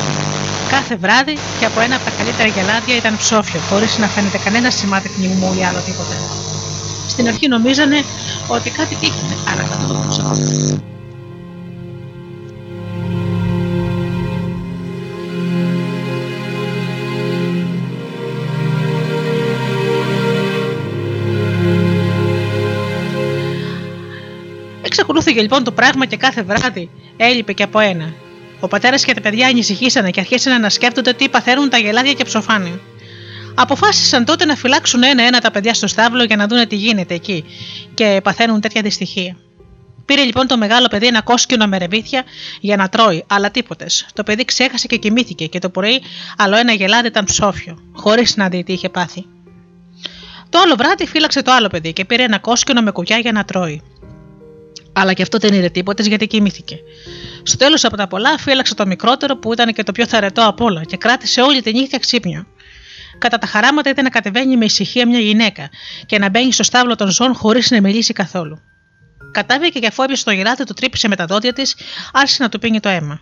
[0.69, 4.69] Κάθε βράδυ και από ένα από τα καλύτερα γελάδια ήταν ψόφιο, χωρίς να φαίνεται κανένα
[4.69, 6.34] σημάδι πνιγμού ή άλλο τίποτα.
[7.15, 8.03] Στην αρχή νομίζανε
[8.47, 10.83] ότι κάτι τύχαινε, αλλά δεν το γνωρίζαν.
[24.81, 28.13] Εξακολούθηκε λοιπόν το πράγμα και κάθε βράδυ έλειπε και από ένα.
[28.59, 32.23] Ο πατέρας και τα παιδιά ανησυχήσανε και αρχίσανε να σκέφτονται τι παθαίνουν τα γελάδια και
[32.23, 32.79] ψοφάνι.
[33.55, 37.45] Αποφάσισαν τότε να φυλάξουν ένα-ένα τα παιδιά στο στάβλο για να δουν τι γίνεται εκεί
[37.93, 39.37] και παθαίνουν τέτοια δυστυχία.
[40.05, 42.23] Πήρε λοιπόν το μεγάλο παιδί ένα κόσκινο με ρεβίθια
[42.59, 44.05] για να τρώει, αλλά τίποτες.
[44.13, 46.01] Το παιδί ξέχασε και κοιμήθηκε και το πρωί
[46.37, 49.25] άλλο ένα γελάδι ήταν ψόφιο, χωρίς να δει τι είχε πάθει.
[50.49, 53.45] Το άλλο βράδυ φύλαξε το άλλο παιδί και πήρε ένα κόσκινο με κουγιά για να
[53.45, 53.81] τρώει.
[54.93, 56.79] Αλλά και αυτό δεν είδε τίποτες γιατί κοιμήθηκε.
[57.43, 60.61] Στο τέλος από τα πολλά, φύλαξε το μικρότερο που ήταν και το πιο θαρετό απ'
[60.61, 62.45] όλα και κράτησε όλη τη νύχτα ξύπνιο.
[63.17, 65.69] Κατά τα χαράματα ήταν να κατεβαίνει με ησυχία μια γυναίκα
[66.05, 68.59] και να μπαίνει στο στάβλο των ζώων χωρίς να μιλήσει καθόλου.
[69.31, 71.75] Κατάβηκε και αφού έπιασε το γελάτι, το τρύπησε με τα δόντια της,
[72.13, 73.21] άρχισε να του πίνει το αίμα.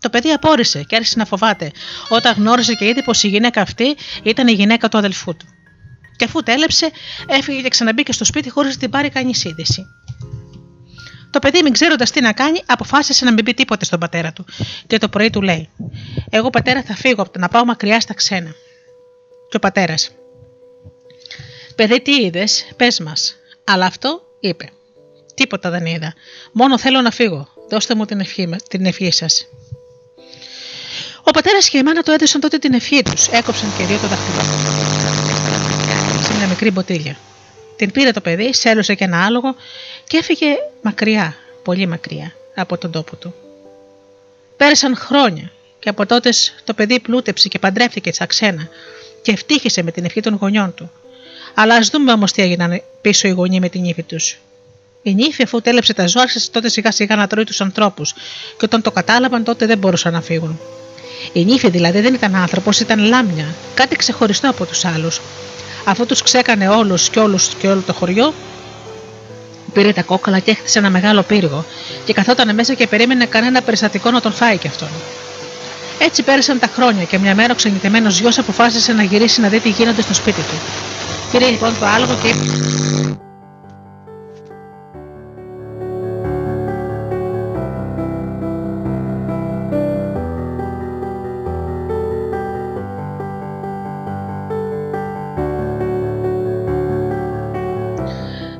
[0.00, 1.70] Το παιδί απόρρισε και άρχισε να φοβάται,
[2.08, 5.46] όταν γνώρισε και είδε πως η γυναίκα αυτή ήταν η γυναίκα του αδελφού του.
[6.16, 6.90] Και αφού τέλεψε,
[7.26, 9.86] έφυγε και ξαναμπήκε στο σπίτι χωρίς να την πάρει κανείς είδηση.
[11.30, 14.44] Το παιδί, μην ξέροντας τι να κάνει, αποφάσισε να μην πει τίποτε στον πατέρα του.
[14.86, 15.68] Και το πρωί του λέει:
[16.30, 18.50] Εγώ πατέρα θα φύγω από το να πάω μακριά στα ξένα.
[19.48, 20.10] Και ο πατέρας.
[21.74, 23.36] Παιδί, τι είδες, πες μας.
[23.64, 24.70] Αλλά αυτό είπε.
[25.34, 26.14] Τίποτα δεν είδα.
[26.52, 27.48] Μόνο θέλω να φύγω.
[27.68, 29.46] Δώστε μου την ευχή, την ευχή σας.
[31.22, 33.26] Ο πατέρας και η μάνα του έδωσαν τότε την ευχή τους.
[33.26, 34.42] Έκοψαν και δύο το δαχτυλό.
[36.22, 37.16] Σε μια μικρή μποτήλια.
[37.76, 39.54] Την πήρε το παιδί, σέλωσε και ένα άλογο
[40.06, 40.46] και έφυγε
[40.82, 43.34] μακριά, πολύ μακριά από τον τόπο του.
[44.56, 46.30] Πέρασαν χρόνια και από τότε
[46.64, 48.68] το παιδί πλούτεψε και παντρεύτηκε στα ξένα
[49.22, 50.90] και ευτύχησε με την ευχή των γονιών του.
[51.54, 54.38] Αλλά ας δούμε όμως τι έγιναν πίσω οι γονείς με την ύφη τους.
[55.02, 58.12] Η νύφη, αφού τέλεψε τα ζώα, άρχισε τότε σιγά σιγά να τρώει τους ανθρώπους,
[58.56, 60.60] και όταν το κατάλαβαν, τότε δεν μπορούσαν να φύγουν.
[61.32, 65.20] Η νύφη δηλαδή δεν ήταν άνθρωπος, ήταν λάμια, κάτι ξεχωριστό από τους άλλους.
[65.84, 68.34] Αφού τους ξέκανε όλους και όλους και όλο το χωριό,
[69.72, 71.64] πήρε τα κόκαλα και έχτισε ένα μεγάλο πύργο
[72.04, 74.88] και καθόταν μέσα και περίμενε κανένα περιστατικό να τον φάει κι αυτόν.
[76.00, 79.60] Έτσι πέρασαν τα χρόνια και μια μέρα ο ξενιτεμένος γιος αποφάσισε να γυρίσει να δει
[79.60, 80.56] τι γίνονται στο σπίτι του.
[81.32, 82.34] Πήρε λοιπόν το άλογο και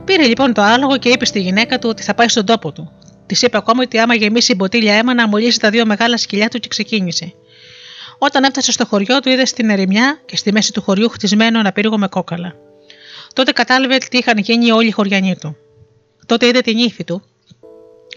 [0.04, 2.92] Πήρε λοιπόν το άλογο και είπε στη γυναίκα του ότι θα πάει στον τόπο του.
[3.28, 6.48] Της είπε ακόμα ότι άμα γεμίσει η μποτήλια αίμα να μολύσει τα δύο μεγάλα σκυλιά
[6.48, 7.32] του και ξεκίνησε.
[8.18, 11.72] Όταν έφτασε στο χωριό του, είδε στην ερημιά και στη μέση του χωριού χτισμένο ένα
[11.72, 12.54] πύργο με κόκαλα.
[13.32, 15.56] Τότε κατάλαβε τι είχαν γίνει όλοι οι χωριανοί του.
[16.26, 17.22] Τότε είδε την ύφη του,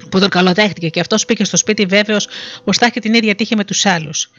[0.10, 2.28] που τον καλοδέχτηκε και αυτός πήγε στο σπίτι βέβαιος
[2.64, 4.32] πω θα έχει την ίδια τύχη με τους άλλους.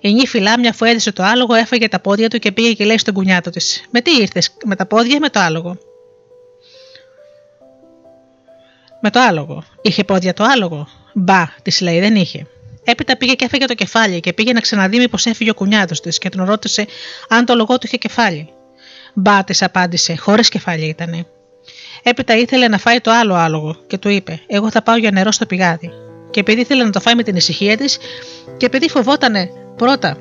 [0.00, 2.98] Η νύφη Λάμια, αφού έδισε το άλογο, έφαγε τα πόδια του και πήγε και λέει
[2.98, 5.78] στον κουνιάτο της: Με τι ήρθες, με τα πόδια ή με το άλογο;
[9.04, 9.64] Με το άλογο.
[9.82, 10.88] Είχε πόδια το άλογο.
[11.14, 12.46] Μπα, της λέει, δεν είχε.
[12.84, 16.18] Έπειτα πήγε και έφεγε το κεφάλι και πήγε να ξαναδεί μήπως έφυγε ο κουνιάτο της
[16.18, 16.86] και τον ρώτησε
[17.28, 18.48] αν το λογό του είχε κεφάλι.
[19.14, 21.26] Μπα, της απάντησε, χωρίς κεφάλι ήτανε.
[22.02, 25.32] Έπειτα ήθελε να φάει το άλλο άλογο και του είπε: Εγώ θα πάω για νερό
[25.32, 25.90] στο πηγάδι.
[26.30, 27.98] Και επειδή ήθελε να το φάει με την ησυχία της
[28.56, 30.16] και επειδή φοβότανε πρώτα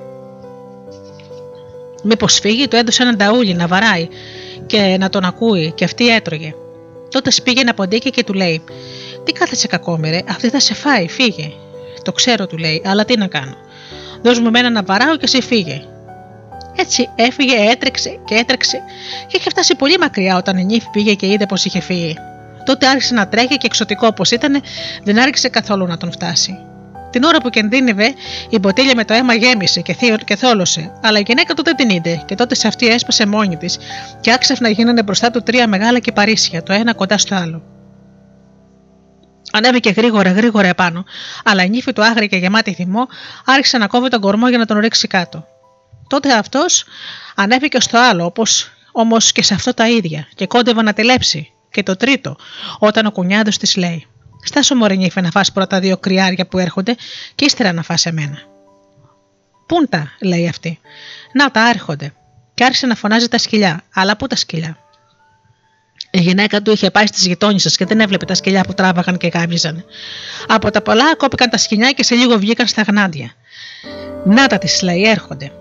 [2.03, 4.07] μήπως φύγει, του έδωσε έναν ταούλι να βαράει
[4.65, 6.53] και να τον ακούει και αυτή έτρωγε.
[7.11, 8.63] Τότε πήγε ένα ποντίκι και του λέει:
[9.23, 11.51] Τι κάθεσαι κακόμερε, αυτή θα σε φάει, φύγε.
[12.01, 13.55] Το ξέρω, του λέει, αλλά τι να κάνω.
[14.21, 15.81] Δώσ' μου εμένα να παράω και εσύ φύγε.
[16.75, 18.77] Έτσι έφυγε, έτρεξε και έτρεξε
[19.27, 22.17] και είχε φτάσει πολύ μακριά όταν η νύφη πήγε και είδε πως είχε φύγει.
[22.65, 24.61] Τότε άρχισε να τρέχει και εξωτικό όπως ήταν,
[25.03, 26.59] δεν άρχισε καθόλου να τον φτάσει.
[27.11, 28.13] Την ώρα που κινδύνευε,
[28.49, 29.95] η μποτήλια με το αίμα γέμισε και,
[30.25, 33.57] και θόλωσε, αλλά η γυναίκα του δεν την είδε και τότε σε αυτή έσπασε μόνη
[33.57, 33.77] της
[34.21, 37.63] και άξαφνα γίνανε μπροστά του τρία μεγάλα κυπαρίσια, το ένα κοντά στο άλλο.
[39.51, 41.05] Ανέβηκε γρήγορα γρήγορα επάνω,
[41.43, 43.07] αλλά η νύφη του άγρια και γεμάτη θυμό
[43.45, 45.45] άρχισε να κόβει τον κορμό για να τον ρίξει κάτω.
[46.07, 46.85] Τότε αυτός
[47.35, 48.43] ανέβηκε στο άλλο, όπω
[48.91, 51.53] όμως και σε αυτό τα ίδια, και κόντευε να τελέψει.
[51.71, 52.35] Και το τρίτο,
[52.79, 54.07] όταν ο κουνιάδος της λέει:
[54.43, 56.95] Στάσου μωρέ νύφε να φας πρώτα δύο κρυάρια που έρχονται
[57.35, 58.37] και ύστερα να φας εμένα.
[59.67, 60.79] Πούν τα, λέει αυτή.
[61.33, 62.13] Να τα έρχονται.
[62.53, 63.83] Και άρχισε να φωνάζει τα σκυλιά.
[63.93, 64.77] Αλλά πού τα σκυλιά;
[66.11, 69.27] Η γυναίκα του είχε πάει στις γειτόνισε και δεν έβλεπε τα σκυλιά που τράβαγαν και
[69.27, 69.85] γάβιζαν.
[70.47, 73.31] Από τα πολλά κόπηκαν τα σκυλιά και σε λίγο βγήκαν στα γνάντια.
[74.25, 75.51] Να τα της λέει, έρχονται.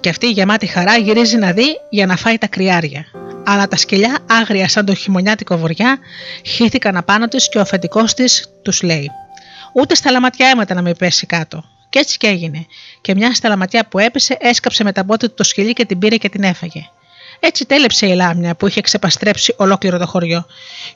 [0.00, 3.06] Και αυτή γεμάτη χαρά γυρίζει να δει για να φάει τα κρυάρια
[3.50, 5.98] αλλά τα σκυλιά άγρια σαν το χειμωνιάτικο βοριά
[6.44, 9.10] χύθηκαν απάνω της και ο αφεντικός της τους λέει
[9.74, 11.64] «Ούτε στα λαματιά έμετα να με πέσει κάτω».
[11.88, 12.66] Και έτσι και έγινε.
[13.00, 16.16] Και μια σταλαματιά που έπεσε έσκαψε με τα μπότα του το σκυλί και την πήρε
[16.16, 16.88] και την έφαγε.
[17.40, 20.46] Έτσι τέλεψε η λάμια που είχε ξεπαστρέψει ολόκληρο το χωριό.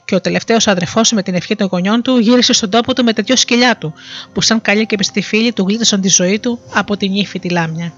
[0.05, 3.13] Και ο τελευταίος αδερφός με την ευχή των γονιών του γύρισε στον τόπο του με
[3.13, 3.93] τα δυο σκυλιά του,
[4.33, 7.49] που σαν καλή και πιστή φίλη του γλίτωσαν τη ζωή του από την ύφη τη
[7.49, 7.93] λάμια.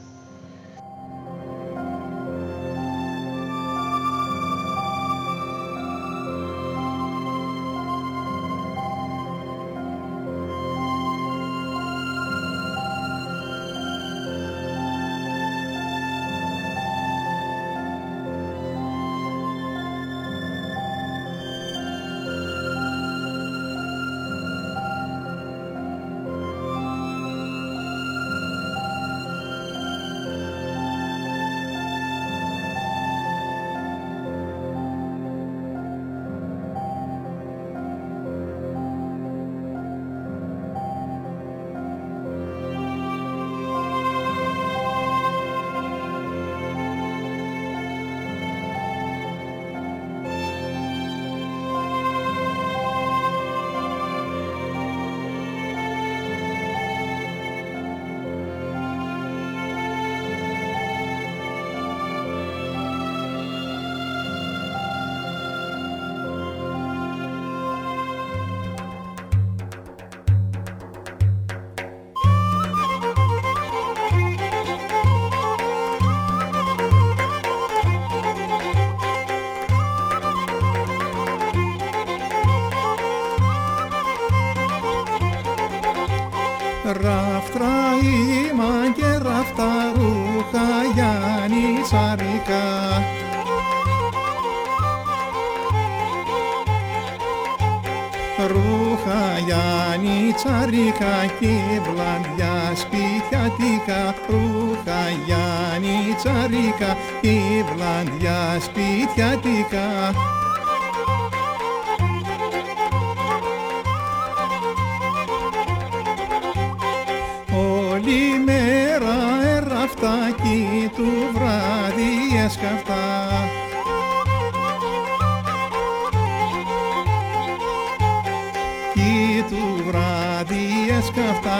[100.25, 110.13] Γιάννη Τσαρικα και βλαντιά σπιτιατικά Ρούχα Γιάννη Τσαρικα και βλαντιά σπιτιατικά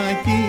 [0.03, 0.44] aquí.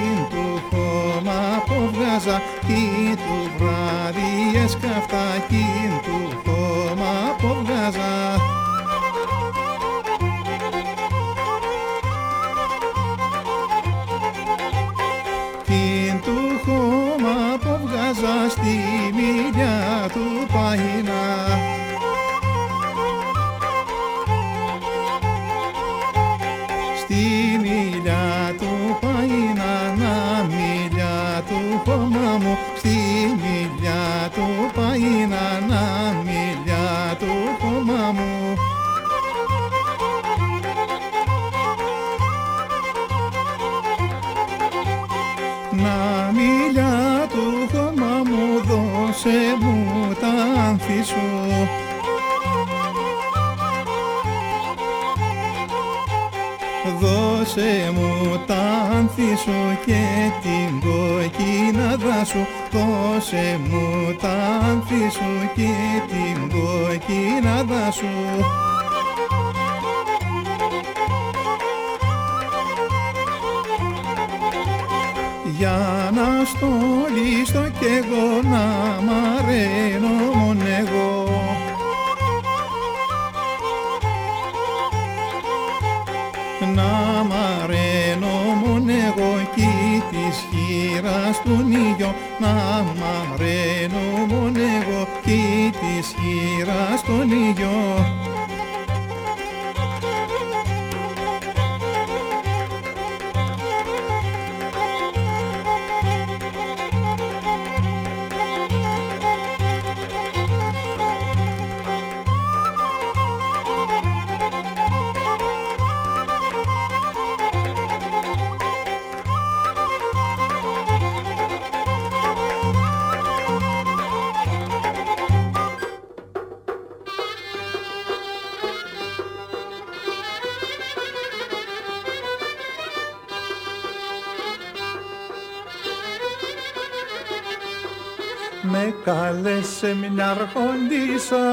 [139.06, 141.44] Κάλεσε μια αρχοντίσα,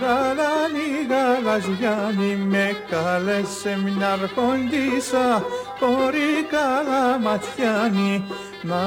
[0.00, 5.44] γαλάνη γαλαζιάνη Με κάλεσε μια αρχοντίσα,
[5.80, 8.24] κόρη καλαματιάνη
[8.62, 8.84] Να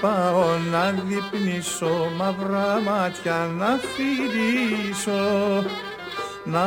[0.00, 5.64] πάω να διπνήσω μαύρα μάτια να φιλήσω
[6.44, 6.66] να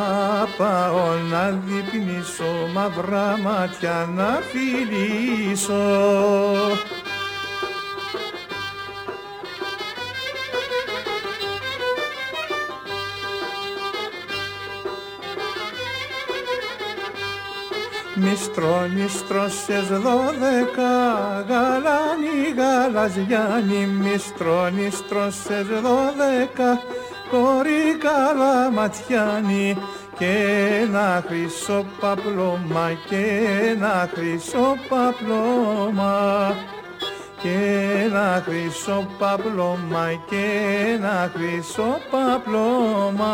[0.57, 5.81] πάω να διπνήσω μαύρα μάτια να φιλήσω
[18.23, 20.93] Μιστρό, μιστρώσες δώδεκα,
[21.49, 26.79] γαλάνη, γαλαζιάνη, μιστρό, μιστρώσες δώδεκα,
[27.31, 29.77] κόρη καλαματιάνη,
[30.17, 30.33] και
[30.81, 33.23] ένα χρυσό παπλώμα, και
[33.69, 36.53] ένα χρυσό παπλώμα,
[37.41, 37.57] και
[38.03, 40.45] ένα χρυσό παπλώμα, και
[40.93, 43.33] ένα χρυσό παπλώμα.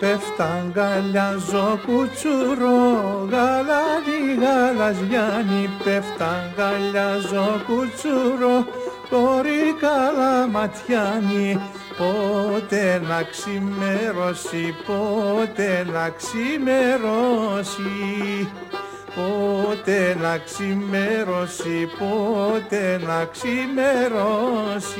[0.00, 8.56] Πέφταν αγκαλιάζω κουτσουρό, γαλάνι γαλαζιάνι, πέφταν αγκαλιάζω κουτσουρό,
[9.10, 11.60] κόρη καλαματιάνι,
[11.98, 17.92] πότε να ξημερώσει, πότε να ξημερώσει,
[19.14, 24.98] πότε να ξημερώσει, πότε να ξημερώσει.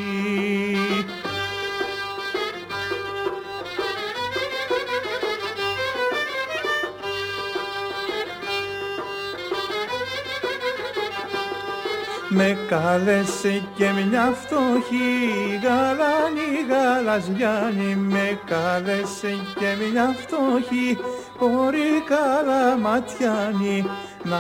[12.29, 17.95] Με κάλεσε και μια φτωχή γαλάνη γαλαζιάνη.
[17.95, 20.99] Με κάλεσε και μια φτωχή
[21.39, 23.87] κόρη καλαματιάνη.
[24.23, 24.39] Να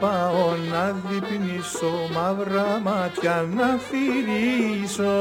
[0.00, 5.16] πάω να διπνήσω μαύρα μάτια να φιλήσω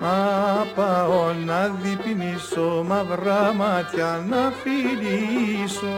[0.00, 5.96] να πάω να διπνήσω μαύρα μάτια να φιλήσω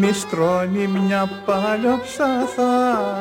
[0.00, 2.74] Μη στρώνει μια παλιοψαθά,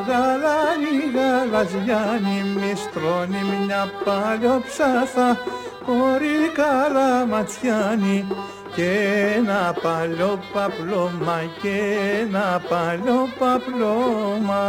[0.07, 5.37] γαλάνη γαλαζιάνη, μη στρώνει μια παλιοψαθά,
[5.85, 8.27] χωρί καλαματιάνη,
[8.75, 8.89] και
[9.35, 11.77] ένα παλιό παπλώμα, και
[12.21, 14.63] ένα παλιό παπλώμα,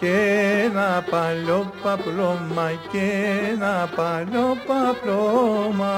[0.00, 0.14] και
[0.64, 5.94] ένα παλιό παπλώμα, και ένα παλιό παπλώμα.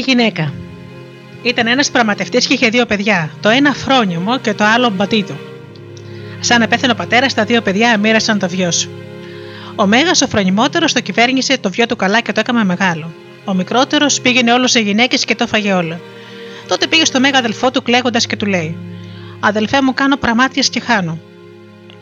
[0.00, 0.52] Γυναίκα.
[1.42, 5.34] Ήταν ένας πραγματευτής και είχε δύο παιδιά, το ένα φρόνιμο και το άλλο μπατίδο.
[6.40, 8.68] Σαν πέθανε ο πατέρας, τα δύο παιδιά μοίρασαν το βιό.
[9.74, 13.12] Ο Μέγας, ο φρονιμότερος, το κυβέρνησε το βιό του καλά και το έκαμε μεγάλο.
[13.44, 16.00] Ο μικρότερος πήγαινε όλο σε γυναίκες και το φάγε όλο.
[16.68, 18.76] Τότε πήγε στο Μέγα αδελφό του κλαίγοντας και του λέει:
[19.40, 21.18] Αδελφέ μου, κάνω πραμάτια και χάνω.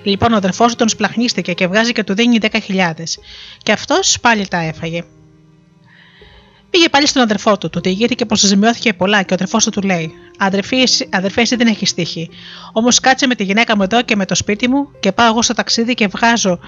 [0.02, 2.58] Λοιπόν, ο αδελφός του τον σπλαχνίστηκε και βγάζει και του δίνει 10.000.
[3.62, 5.04] Και αυτός πάλι τα έφαγε.
[6.70, 9.82] Πήγε πάλι στον αδερφό του, του διηγήθηκε πω ζημιώθηκε πολλά και ο αδερφός του του
[9.82, 11.06] λέει: Αδερφές,
[11.36, 12.30] εσύ δεν έχεις τύχη.
[12.72, 15.42] Όμως κάτσε με τη γυναίκα μου εδώ και με το σπίτι μου και πάω εγώ
[15.42, 16.58] στο ταξίδι και βγάζω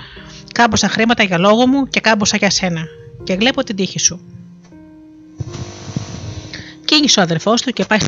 [0.53, 2.85] κάμποσα χρήματα για λόγο μου και κάμποσα για σένα.
[3.25, 4.21] Και βλέπω την τύχη σου.
[6.85, 7.99] Κίνησε ο αδερφός του και πάει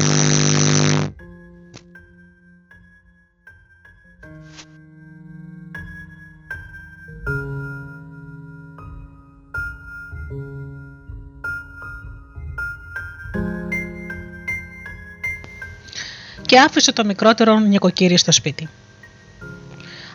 [16.53, 18.69] και άφησε το μικρότερο νοικοκύρι στο σπίτι.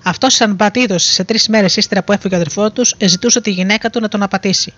[0.04, 3.90] Αυτός, σαν πατήδο, σε τρεις μέρες ύστερα που έφυγε ο αδερφός τους, ζητούσε τη γυναίκα
[3.90, 4.74] του να τον απατήσει.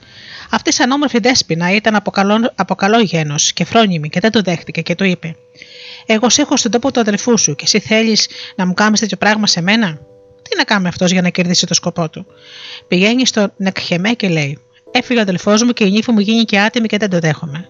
[0.50, 4.42] Αυτή, σαν όμορφη δέσπινα, ήταν από καλό, από καλό γένος και φρόνιμη και δεν το
[4.42, 5.36] δέχτηκε και του είπε:
[6.06, 9.18] Εγώ σε έχω στον τόπο του αδερφού σου και εσύ θέλεις να μου κάνεις τέτοιο
[9.18, 10.00] πράγμα σε μένα;
[10.42, 12.26] Τι να κάνει αυτός για να κερδίσει το σκοπό του;
[12.88, 14.60] Πηγαίνει στο Νεκχεμέ και λέει:
[14.92, 17.70] Έφυγε ο αδελφό μου και η νύφη μου γίνει και άτιμη και δεν το δέχομαι.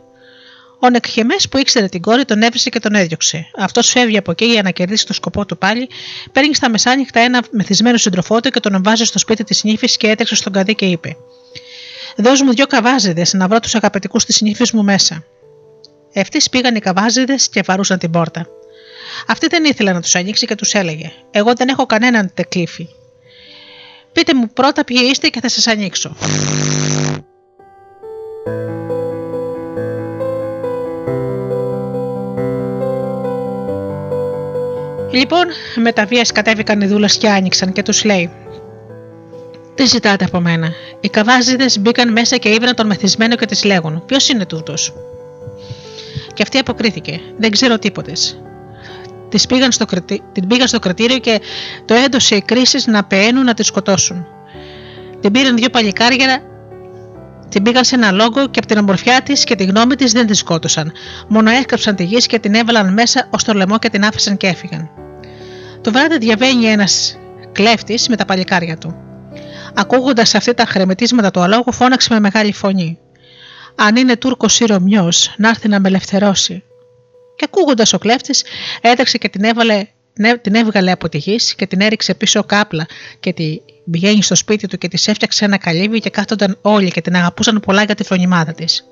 [0.79, 3.51] Ο Νεκχεμές που ήξερε την κόρη τον έβρισε και τον έδιωξε.
[3.57, 5.89] Αυτός φεύγει από εκεί για να κερδίσει το σκοπό του πάλι,
[6.31, 10.07] παίρνει στα μεσάνυχτα ένα μεθυσμένο συντροφό του και τον βάζει στο σπίτι της νύφης και
[10.07, 11.15] έτρεξε στον καδί και είπε:
[12.15, 15.23] Δώσ' μου δυο καβάζιδες να βρω τους αγαπητικούς της νύφης μου μέσα.
[16.13, 18.47] Ευτή πήγαν οι καβάζιδες και βαρούσαν την πόρτα.
[19.27, 22.87] Αυτή δεν ήθελε να τους ανοίξει και τους έλεγε: Εγώ δεν έχω κανέναν τεκλήφι.
[24.11, 26.15] Πείτε μου πρώτα ποιοι είστε και θα σας ανοίξω.
[35.11, 35.45] Λοιπόν,
[35.75, 38.31] με τα βίας κατέβηκαν οι δούλες και άνοιξαν και τους λέει:
[39.75, 44.03] Τι ζητάτε από μένα; Οι καβάζιδες μπήκαν μέσα και ήβραν τον μεθυσμένο και τη λέγουν:
[44.05, 44.93] Ποιος είναι τούτος;
[46.33, 48.41] Και αυτή αποκρίθηκε: Δεν ξέρω τίποτες.
[49.47, 49.85] πήγαν στο,
[50.31, 51.41] την πήγαν στο κρατήριο και
[51.85, 54.25] το έδωσε οι κρίσεις να πεαίνουν να τη σκοτώσουν.
[55.21, 56.41] Την πήραν δύο παλικάρια,
[57.49, 60.27] την πήγαν σε ένα λόγο και από την ομορφιά της και τη γνώμη της δεν
[60.27, 60.91] της σκότωσαν.
[61.27, 64.47] Μόνο έσκαψαν τη γη και την έβαλαν μέσα ως το λαιμό και την άφησαν και
[64.47, 64.89] έφυγαν.
[65.81, 67.17] Το βράδυ διαβαίνει ένας
[67.51, 68.95] κλέφτης με τα παλικάρια του.
[69.73, 72.99] Ακούγοντας αυτά τα χρεμετίσματα του αλόγου, φώναξε με μεγάλη φωνή.
[73.75, 76.63] Αν είναι Τούρκος ή Ρωμιός, να έρθει να με ελευθερώσει.
[77.35, 78.43] Και ακούγοντας ο κλέφτης,
[78.81, 79.87] έτρεξε και την, έβαλε,
[80.41, 82.87] την έβγαλε από τη γης και την έριξε πίσω κάπλα
[83.19, 83.61] και την
[83.91, 87.59] πηγαίνει στο σπίτι του και της έφτιαξε ένα καλύβι και κάθονταν όλοι και την αγαπούσαν
[87.59, 88.83] πολλά για τη φρονιμάδα της.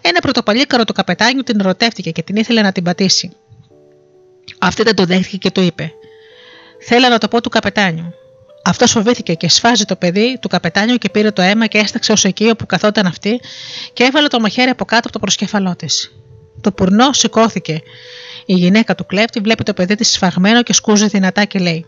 [0.00, 3.30] Ένα πρωτοπαλίκαρο του καπετάνιου την ερωτεύτηκε και την ήθελε να την πατήσει.
[4.58, 5.92] Αυτή δεν το δέχτηκε και το είπε.
[6.86, 8.14] Θέλω να το πω του καπετάνιου.
[8.64, 12.24] Αυτός φοβήθηκε και σφάζει το παιδί του καπετάνιου και πήρε το αίμα και έσταξε ως
[12.24, 13.40] εκεί όπου καθόταν αυτή
[13.92, 16.12] και έβαλε το μαχαίρι από κάτω από το προσκέφαλό της.
[16.60, 17.82] Το πουρνό σηκώθηκε.
[18.46, 21.86] Η γυναίκα του κλέφτη βλέπει το παιδί της σφαγμένο και σκούζει δυνατά και λέει: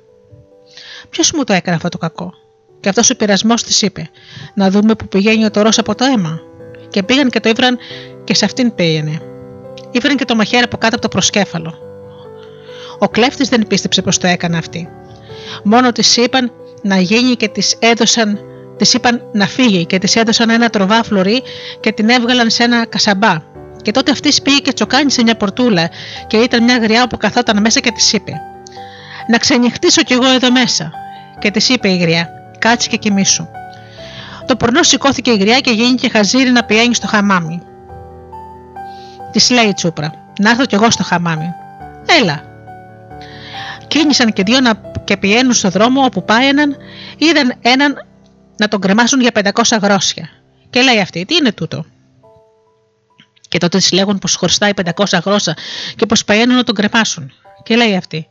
[1.11, 2.33] Ποιος μου το έκανε αυτό το κακό;
[2.81, 4.11] Και αυτός ο πειρασμός της είπε:
[4.55, 6.41] Να δούμε που πηγαίνει ο τωρός από το αίμα.
[6.89, 7.79] Και πήγαν και το ήβραν
[8.25, 9.21] και σε αυτήν πήγαινε.
[9.91, 11.75] Ήβραν και το μαχαίρι από κάτω από το προσκέφαλο.
[12.99, 14.89] Ο κλέφτης δεν πίστεψε πως το έκανε αυτή.
[15.65, 16.53] Μόνο της είπαν
[16.83, 18.39] να γίνει και της έδωσαν.
[18.77, 21.43] Της είπαν να φύγει και της έδωσαν ένα τροβά φλουρί
[21.81, 23.43] και την έβγαλαν σε ένα κασαμπά.
[23.87, 25.91] Και τότε αυτή πήγε και τσοκάνησε μια πορτούλα
[26.27, 28.33] και ήταν μια γριά που καθόταν μέσα και της είπε:
[29.29, 30.91] Να ξενυχτήσω κι εγώ εδώ μέσα.
[31.39, 32.29] Και της είπε η γριά:
[32.59, 33.49] Κάτσε και κοιμήσου.
[34.47, 37.63] Το πορνό σηκώθηκε η γριά και γίνηκε χαζίρι να πηγαίνει στο χαμάμι.
[39.33, 41.53] Της λέει η τσούπρα: Να έρθω κι εγώ στο χαμάμι.
[42.21, 42.43] Έλα,
[43.87, 46.77] Κίνησαν και δύο να και πηγαίνουν στο δρόμο όπου πάει έναν,
[47.19, 48.07] είδαν έναν
[48.57, 50.29] να τον κρεμάσουν για 500 γρόσια.
[50.71, 51.85] Και λέει αυτή, τι είναι τούτο;
[53.57, 55.57] Και τότε τη λέγουν πως χρωστάει 500 γρόσα
[55.97, 57.33] και πως πηγαίνουν να τον κρεμάσουν.
[57.63, 58.29] Και λέει αυτή,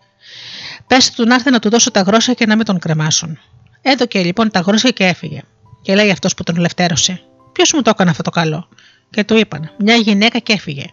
[0.88, 3.40] πέστε του να έρθει να του δώσω τα γρόσα και να μην τον κρεμάσουν.
[3.82, 5.42] Έδωκε λοιπόν τα γρόσα και έφυγε.
[5.82, 7.22] Και λέει αυτός που τον ελευθέρωσε,
[7.52, 8.70] Ποιος μου το έκανε αυτό το καλό;
[9.10, 10.86] Και του είπαν, Μια γυναίκα και έφυγε.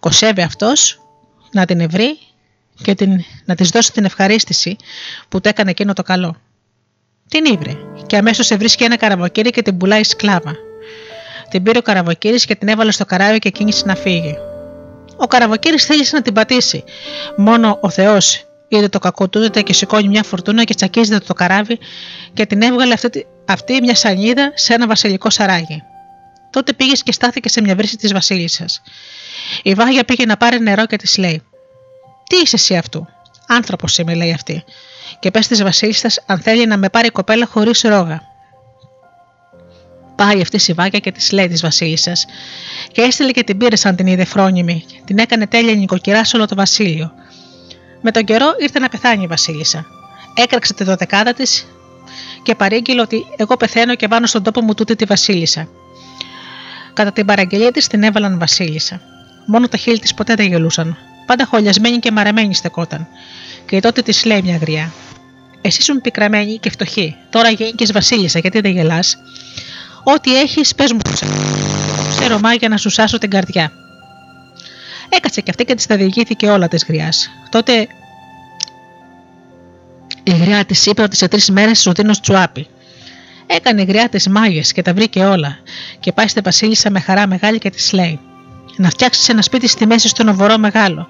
[0.00, 1.00] Κοσεύει αυτός
[1.52, 2.18] να την ευρεί
[2.82, 4.76] και την, να της δώσει την ευχαρίστηση
[5.28, 6.36] που το έκανε εκείνο το καλό.
[7.28, 10.56] Την ήβρε και αμέσως σε βρίσκει ένα καραβοκύρι και την πουλάει σκλάβα.
[11.52, 14.36] Την πήρε ο καραβοκύρης και την έβαλε στο καράβι και κίνησε να φύγει.
[15.16, 16.84] Ο καραβοκύρης θέλησε να την πατήσει.
[17.36, 21.78] Μόνο ο Θεός είδε το κακό του και σηκώνει μια φορτούνα και τσακίζεται το καράβι
[22.32, 25.82] και την έβγαλε αυτή, αυτή μια σανίδα σε ένα βασιλικό σαράγι.
[26.50, 28.82] Τότε πήγες και στάθηκε σε μια βρύση της Βασίλισσας.
[29.62, 31.42] Η Βάγια πήγε να πάρει νερό και της λέει:
[32.28, 33.08] τι είσαι εσύ αυτού;
[33.48, 34.64] Άνθρωπος είμαι, λέει αυτή.
[35.18, 38.31] Και πες της Βασίλισσας αν θέλει να με πάρει η κοπέλα χωρίς ρόγα.
[40.22, 42.26] Πάει αυτή η βάκια και της λέει της Βασίλισσας.
[42.92, 44.84] Και έστειλε και την πήρε σαν την είδε φρόνιμη.
[45.04, 47.12] Την έκανε τέλεια νοικοκυρά σε όλο το βασίλειο.
[48.00, 49.86] Με τον καιρό ήρθε να πεθάνει η Βασίλισσα.
[50.34, 51.66] Έκραξε τη δωδεκάδα της
[52.42, 55.68] και παρήγγειλε ότι εγώ πεθαίνω και βάνω στον τόπο μου τούτη τη Βασίλισσα.
[56.92, 59.00] Κατά την παραγγελία της την έβαλαν Βασίλισσα.
[59.46, 60.96] Μόνο τα χείλη της ποτέ δεν γελούσαν.
[61.26, 63.06] Πάντα χωλιασμένη και μαρεμένη στεκόταν.
[63.66, 64.92] Και τότε της λέει μια γριά:
[65.60, 67.16] Εσύ ήσουν πικραμένη και φτωχή.
[67.30, 69.16] Τώρα γίνηκε Βασίλισσα, γιατί δεν γελάς.
[70.04, 71.10] Ό,τι έχεις, πες μου το
[72.16, 73.72] ξέρω μά για να σου σάσω την καρδιά.
[75.08, 77.30] Έκατσε και αυτή και της τα διηγήθηκε όλα της γριάς.
[77.50, 77.86] Τότε
[80.22, 82.66] η γριά της είπε ότι σε τρεις μέρες σου δίνω τσουάπι.
[83.46, 85.58] Έκανε η γριά τη μάγες και τα βρήκε όλα.
[86.00, 88.20] Και πάει στη Βασίλισσα με χαρά μεγάλη και της λέει:
[88.76, 91.06] να φτιάξεις ένα σπίτι στη μέση στον οβορό μεγάλο.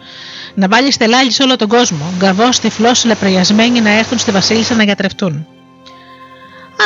[0.54, 2.04] Να βάλεις τελάλη σε όλο τον κόσμο.
[2.16, 5.46] Γκαβός, τυφλός, λεπρεγιασμένοι να έρθουν στη Βασίλισσα να γιατρευτούν.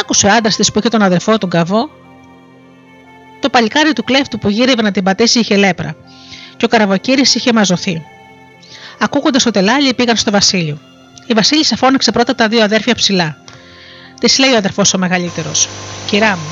[0.00, 1.90] Άκουσε ο άντρας της που είχε τον αδερφό του Γκαβό.
[3.40, 5.96] Το παλικάρι του κλέφτου που γύρευε να την πατήσει είχε λέπρα.
[6.56, 8.02] Και ο καραβοκύρης είχε μαζωθεί.
[8.98, 10.78] Ακούγοντας το τελάλι πήγαν στο Βασίλειο.
[11.26, 13.36] Η Βασίλισσα φώναξε πρώτα τα δύο αδέρφια ψηλά.
[14.20, 15.68] Της λέει ο αδερφός ο μεγαλύτερος:
[16.06, 16.50] Κυρά μου,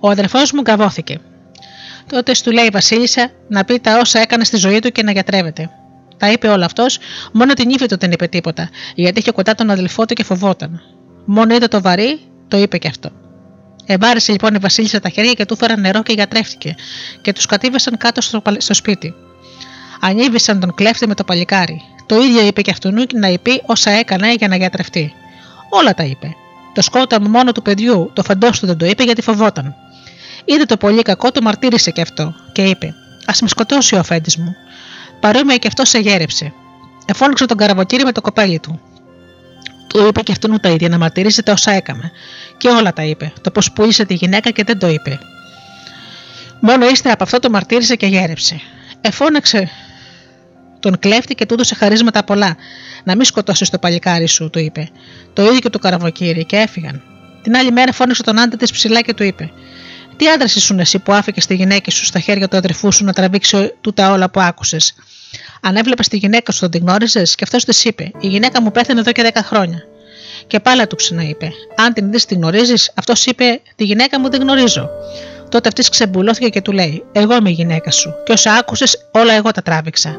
[0.00, 1.20] Ο αδερφός μου γκαβώθηκε.
[2.06, 5.12] Τότε του λέει η Βασίλισσα να πει τα όσα έκανε στη ζωή του και να
[5.12, 5.70] γιατρεύεται.
[6.20, 6.98] Τα είπε όλα αυτός,
[7.32, 10.80] μόνο την ύφη του δεν είπε τίποτα, γιατί είχε κοντά τον αδελφό του και φοβόταν.
[11.24, 13.10] Μόνο είδε το βαρύ, το είπε και αυτό.
[13.86, 16.74] Εμπάρεσε λοιπόν η Βασίλισσα τα χέρια και του φέραν νερό και γιατρεύτηκε,
[17.22, 19.14] και τους κατήβεσαν κάτω στο, στο σπίτι.
[20.00, 21.82] Ανήβησαν τον κλέφτη με το παλικάρι.
[22.06, 25.12] Το ίδιο είπε και αυτού να είπε όσα έκανε για να γιατρευτεί.
[25.70, 26.34] Όλα τα είπε.
[26.74, 29.74] Το σκόταμα μόνο του παιδιού, το φαντό του δεν το είπε γιατί φοβόταν.
[30.44, 32.86] Είδε το πολύ κακό, το μαρτύρησε και αυτό και είπε:
[33.24, 34.56] Α με σκοτώσει ο αφέντης μου.
[35.20, 36.52] Παρόμοια και αυτό σε γέρεψε.
[37.06, 38.80] Εφώνηξε τον καραβοκύρι με το κοπέλι του.
[39.86, 42.10] Του είπε και αυτόν τα ίδια να μαρτύρησε τα όσα έκαμε.
[42.56, 43.32] Και όλα τα είπε.
[43.40, 45.18] Το πώ πούλησε τη γυναίκα και δεν το είπε.
[46.60, 48.60] Μόνο ύστερα από αυτό το μαρτύρησε και γέρεψε.
[49.00, 49.70] Εφώναξε
[50.80, 52.56] τον κλέφτη και του έδωσε χαρίσματα πολλά.
[53.04, 54.88] Να μην σκοτώσεις το παλικάρι σου, του είπε.
[55.32, 57.02] Το ίδιο και το καραβοκύρι και έφυγαν.
[57.42, 59.50] Την άλλη μέρα φώναξε τον άντρα της ψηλά και του είπε:
[60.20, 63.12] Τι άντρα ήσουν εσύ που άφηκες τη γυναίκα σου στα χέρια του αδερφού σου να
[63.12, 64.94] τραβήξει τούτα όλα που άκουσες;
[65.60, 69.00] Αν έβλεπες τη γυναίκα σου, την γνώριζες; Και αυτός της είπε: Η γυναίκα μου πέθανε
[69.00, 69.82] εδώ και 10 χρόνια.
[70.46, 74.40] Και πάλι του ξαναείπε: Αν την δεις, την γνωρίζεις, αυτός είπε: Τη γυναίκα μου δεν
[74.40, 74.88] γνωρίζω.
[75.48, 79.32] Τότε αυτής ξεμπουλώθηκε και του λέει: Εγώ είμαι η γυναίκα σου, και όσα άκουσες, όλα
[79.32, 80.18] εγώ τα τράβηξα.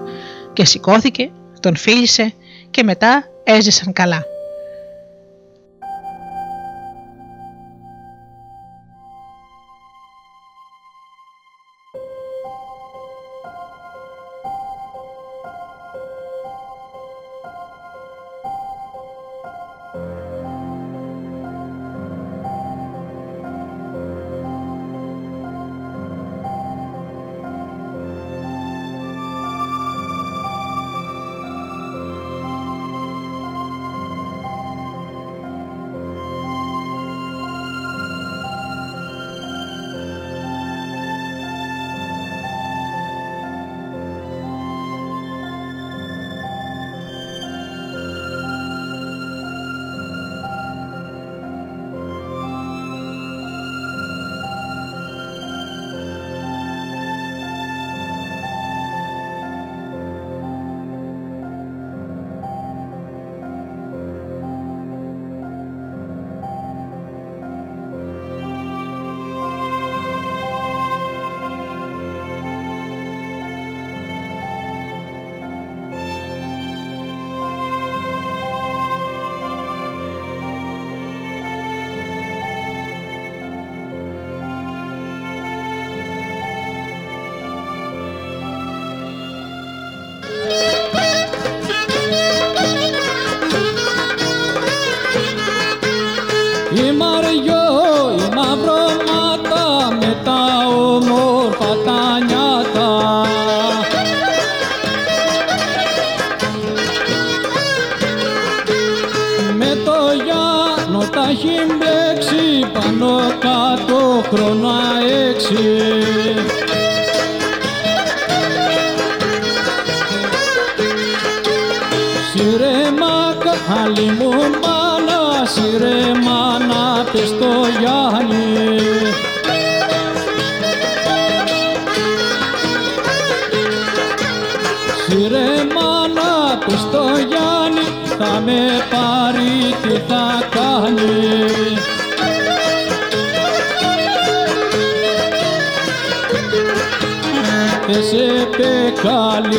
[0.53, 1.29] Και σηκώθηκε,
[1.59, 2.33] τον φίλησε
[2.71, 4.25] και μετά έζησαν καλά.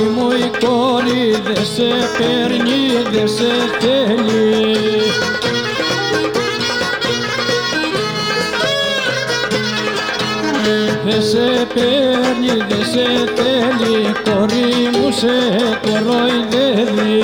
[0.03, 4.76] μου η κόρη δε σε παίρνει, δε σε θέλει.
[11.05, 15.28] Δε σε παίρνει, δε σε θέλει, κορή μου σε
[15.82, 17.22] κοροϊδεύει.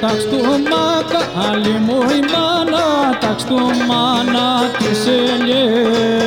[0.00, 0.36] Τάξ' του
[0.70, 6.21] μάκα, άλλη μου η μάνα, τάξ' του μάνα της ελιές.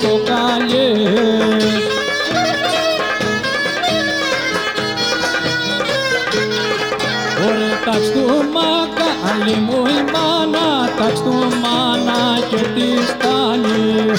[0.00, 1.64] πορτοκαλιές
[7.46, 14.10] Ωραία τάξ' του μάκα, άλλη μου η μάνα, τάξ' του μάνα και τη στάνει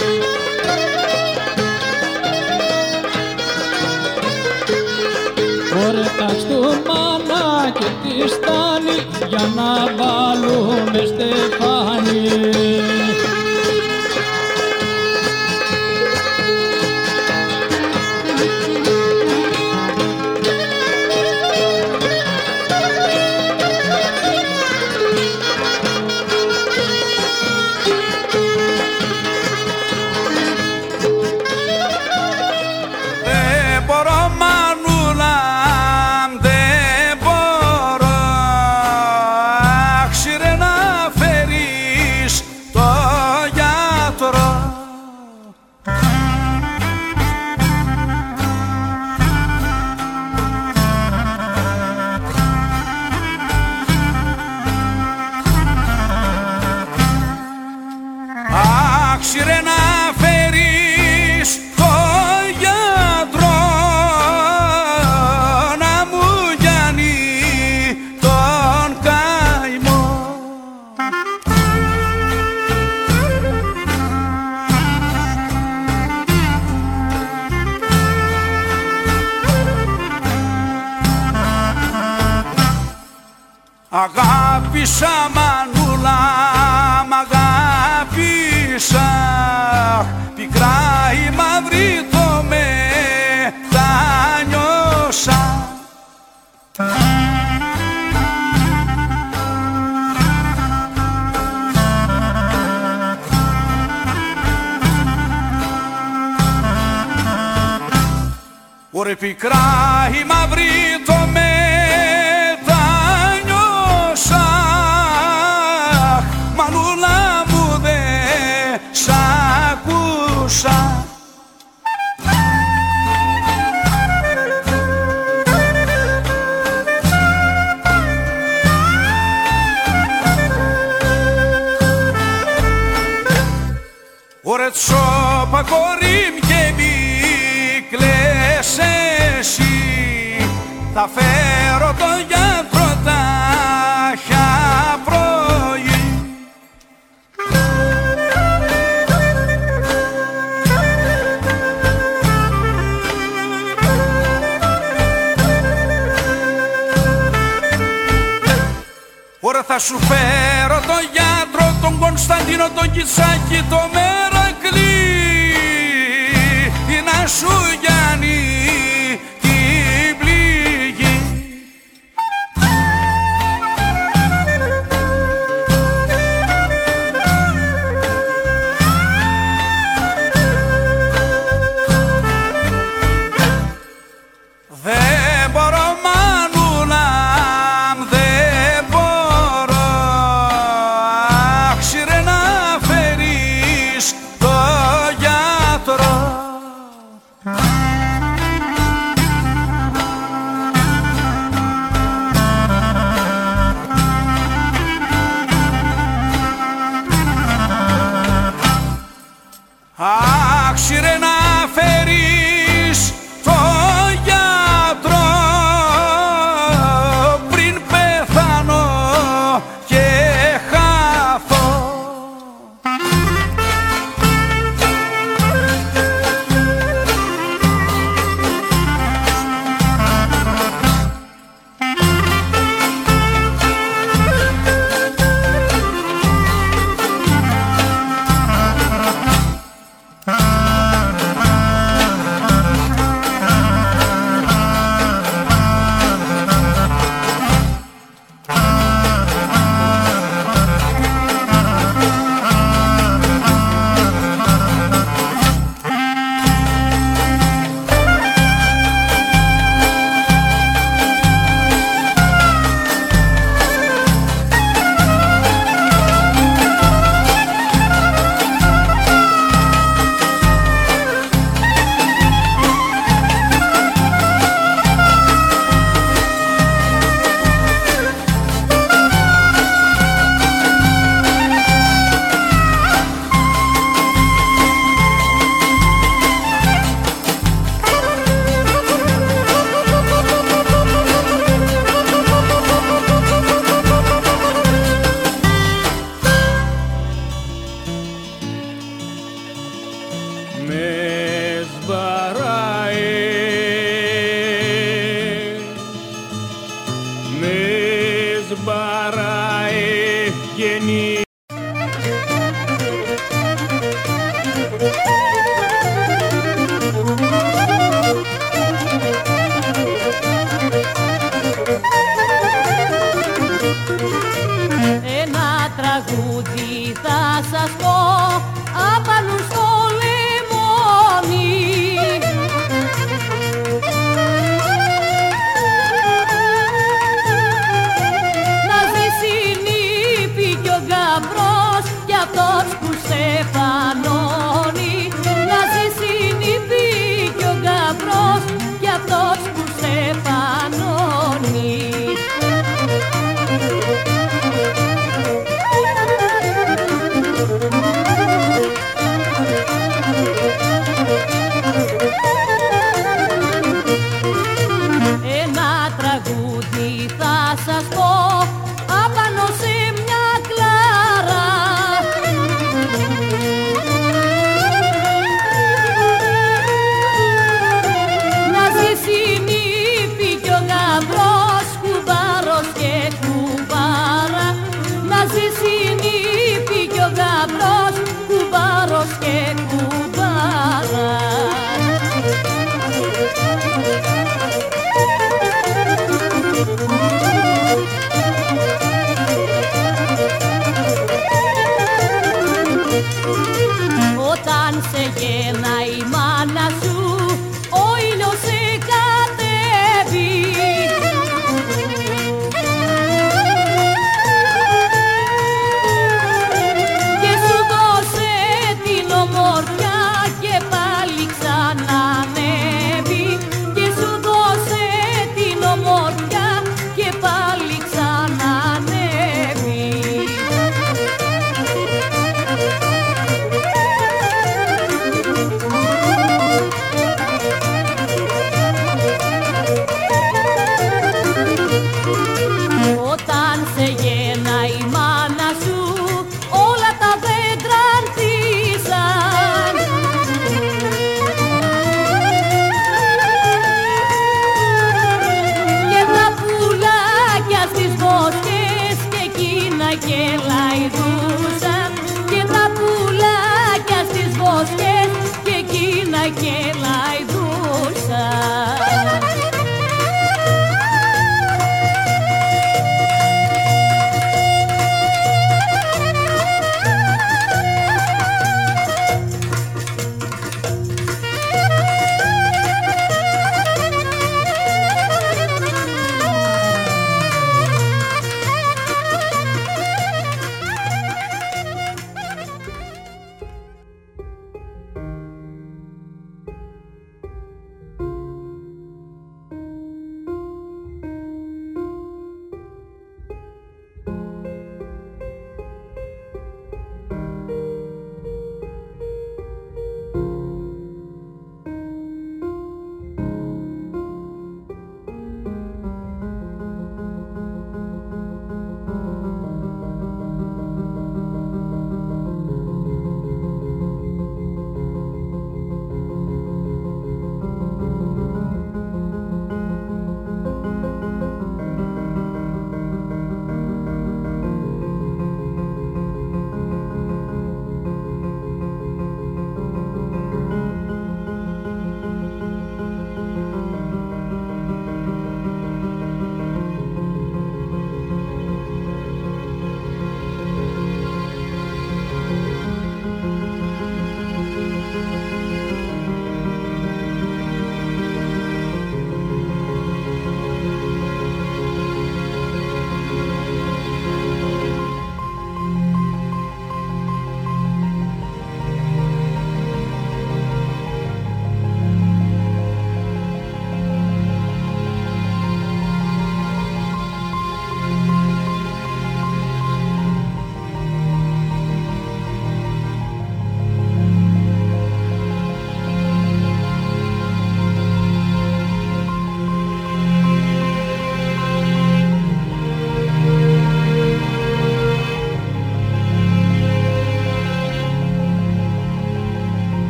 [5.88, 8.98] Ωραία τάξ' του μάνα και τη στάνει
[9.28, 11.77] για να βάλουμε στεφάνι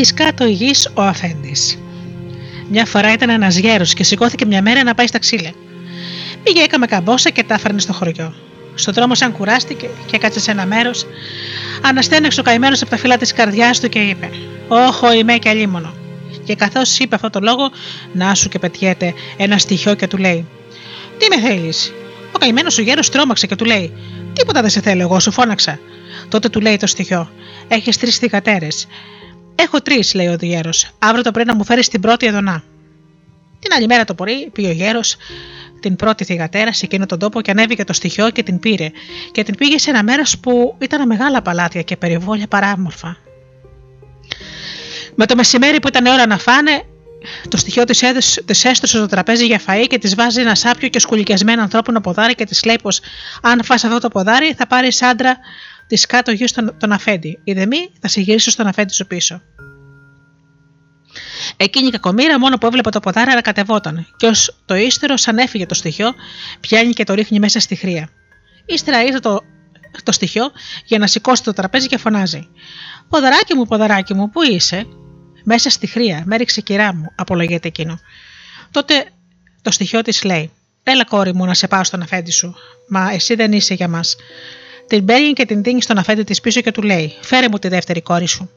[0.00, 1.78] Της κάτω γης ο Αφέντης.
[2.68, 5.50] Μια φορά ήταν ένας γέρος και σηκώθηκε μια μέρα να πάει στα ξύλα.
[6.42, 8.34] Πήγε, έκαμε καμπόσα και τα έφερνε στο χωριό.
[8.74, 11.06] Στον δρόμο, σαν κουράστηκε και κάτσε σε ένα μέρος,
[11.82, 14.30] αναστέναξε ο καημένος από τα φύλλα της καρδιάς του και είπε:
[14.68, 15.94] Όχο, είμαι και αλίμονο.
[16.44, 17.70] Και καθώς είπε αυτό το λόγο,
[18.12, 20.46] να σου και πετιέται ένα στοιχείο και του λέει:
[21.18, 21.92] Τι με θέλεις;
[22.32, 23.92] Ο καημένος ο γέρος τρόμαξε και του λέει:
[24.32, 25.78] Τίποτα δεν σε θέλω, εγώ σου φώναξα.
[26.28, 27.30] Τότε του λέει το στοιχείο:
[27.68, 28.86] Έχεις τρεις θηγατέρες.
[29.62, 30.70] Έχω τρεις, λέει ο γέρο.
[30.98, 32.62] Αύριο το πρωί να μου φέρεις την πρώτη εδωνά.
[33.58, 35.16] Την άλλη μέρα το πρωί πήγε ο γέρος
[35.80, 38.90] την πρώτη θηγατέρα σε εκείνο τον τόπο και ανέβηκε το στοιχείο και την πήρε
[39.32, 43.16] και την πήγε σε ένα μέρος που ήταν μεγάλα παλάτια και περιβόλια παράμορφα.
[45.14, 46.82] Με το μεσημέρι που ήταν ώρα να φάνε,
[47.48, 51.62] το στοιχείο της έστρωσε στο τραπέζι για φαΐ και της βάζει ένα σάπιο και σκουλικιασμένο
[51.62, 53.00] ανθρώπινο ποδάρι και της λέει πως
[53.42, 55.38] αν φας αυτό το ποδάρι θα πάρεις άντρα
[55.90, 57.40] της κάτω γη στον τον αφέντη.
[57.44, 59.42] Η δεμή θα σε γυρίσω στον αφέντη σου πίσω.
[61.56, 65.66] Εκείνη η κακομήρα μόνο που έβλεπε το ποδάρι ανακατευόταν, και ως το ύστερο, σαν έφυγε
[65.66, 66.14] το στοιχείο,
[66.60, 68.08] πιάνει και το ρίχνει μέσα στη χρία.
[68.66, 69.40] Ύστερα ήρθε το,
[70.02, 70.50] το στοιχείο
[70.84, 72.48] για να σηκώσει το τραπέζι και φωνάζει:
[73.08, 74.86] Ποδαράκι μου, ποδαράκι μου, πού είσαι,
[75.44, 77.98] Μέσα στη χρία, με έριξε κυρά μου, απολογείται εκείνο.
[78.70, 79.04] Τότε
[79.62, 80.50] το στοιχείο της λέει:
[80.82, 82.54] Έλα, κόρη μου, να σε πάω στον αφέντη σου.
[82.88, 84.16] Μα εσύ δεν είσαι για μας.
[84.90, 87.68] Την παίρνει και την δίνει στον αφέντη της πίσω και του λέει: Φέρε μου τη
[87.68, 88.50] δεύτερη κόρη σου.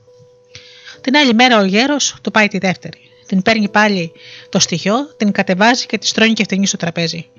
[1.02, 2.98] Την άλλη μέρα ο γέρος του πάει τη δεύτερη.
[3.28, 4.12] Την παίρνει πάλι
[4.50, 7.30] το στοιχείο, την κατεβάζει και τη στρώνει και φτηνεί στο τραπέζι.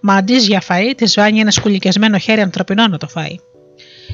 [0.00, 3.36] Μα αντί για φαΐ, της βάνει ένα σκουλικιασμένο χέρι ανθρωπινό να το φάει.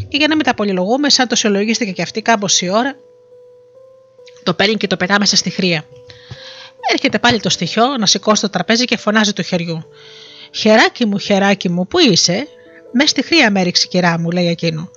[0.09, 2.97] Και για να μην τα πολυλογούμε, σαν το συλλογίστηκε και αυτή κάμποση ώρα,
[4.43, 5.85] το παίρνει και το πετά μέσα στη χρία.
[6.93, 9.85] Έρχεται πάλι το στοιχείο να σηκώσει το τραπέζι και φωνάζει του χεριού.
[10.51, 12.47] Χεράκι μου, χεράκι μου, πού είσαι,
[12.99, 14.91] με στη χρία με έριξε κυρά μου, λέει εκείνο.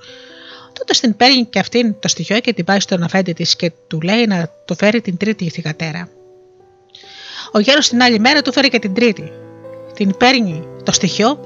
[0.73, 4.01] Τότε στην παίρνει και αυτήν το στοιχείο και την πάει στον αφέντη της και του
[4.01, 6.09] λέει να το φέρει την τρίτη θηγατέρα.
[7.51, 9.31] Ο γέρος την άλλη μέρα του φέρει και την τρίτη.
[9.93, 11.39] Την παίρνει το στοιχείο,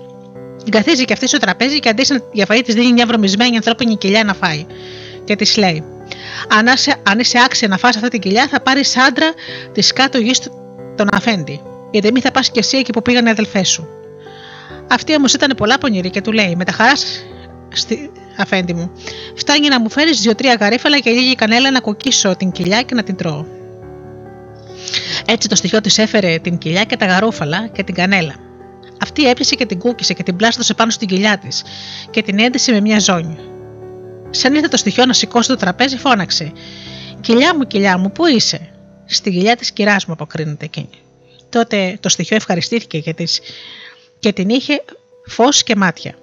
[0.64, 3.98] την καθίζει και αυτή στο τραπέζι και αντί για φαΐ της δίνει μια βρωμισμένη ανθρώπινη
[3.98, 4.66] κοιλιά να φάει.
[5.24, 5.84] Και της λέει:
[6.58, 9.34] αν, είσαι, αν είσαι άξια να φας αυτή την κοιλιά, θα πάρεις άντρα
[9.72, 10.40] της κάτω γης
[10.96, 11.62] τον αφέντη.
[11.92, 13.88] Γιατί μη θα πας κι εσύ εκεί που πήγαν οι αδελφές σου.
[14.90, 17.24] Αυτή όμως ήταν πολλά πονηρή και του λέει: Με τα χαράς
[17.70, 18.12] στη...
[18.38, 18.92] αφέντη μου,
[19.36, 23.04] φτάνει να μου φέρεις δύο-τρία γαρίφαλα και λίγη κανέλα να κοκκίσω την κοιλιά και να
[23.04, 23.46] την τρώω.
[25.26, 28.36] Έτσι το στοιχείο της έφερε την κοιλιά και τα γαρούφαλα και την κανέλα.
[29.02, 31.64] Αυτή έπιασε και την κούκισε και την πλάστωσε πάνω στην κοιλιά της
[32.10, 33.38] και την έντυσε με μια ζώνη.
[34.30, 36.52] Σαν ήρθε το στοιχείο να σηκώσει το τραπέζι, φώναξε:
[37.22, 38.74] Κοιλιά μου, κοιλιά μου, πού είσαι;
[39.06, 40.90] Στη κοιλιά της κυράς μου, αποκρίνεται εκείνη.
[41.50, 43.40] Τότε το στοιχείο ευχαριστήθηκε και, της,
[44.24, 44.84] και την είχε
[45.26, 46.16] φως και μάτια.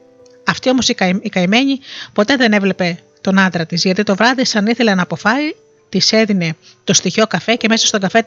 [0.45, 1.81] Αυτή όμως η, καη, η καημένη
[2.13, 5.55] ποτέ δεν έβλεπε τον άντρα της, γιατί το βράδυ, σαν ήθελε να αποφάει,
[5.89, 8.23] της έδινε το στοιχείο καφέ και μέσα στον καφέ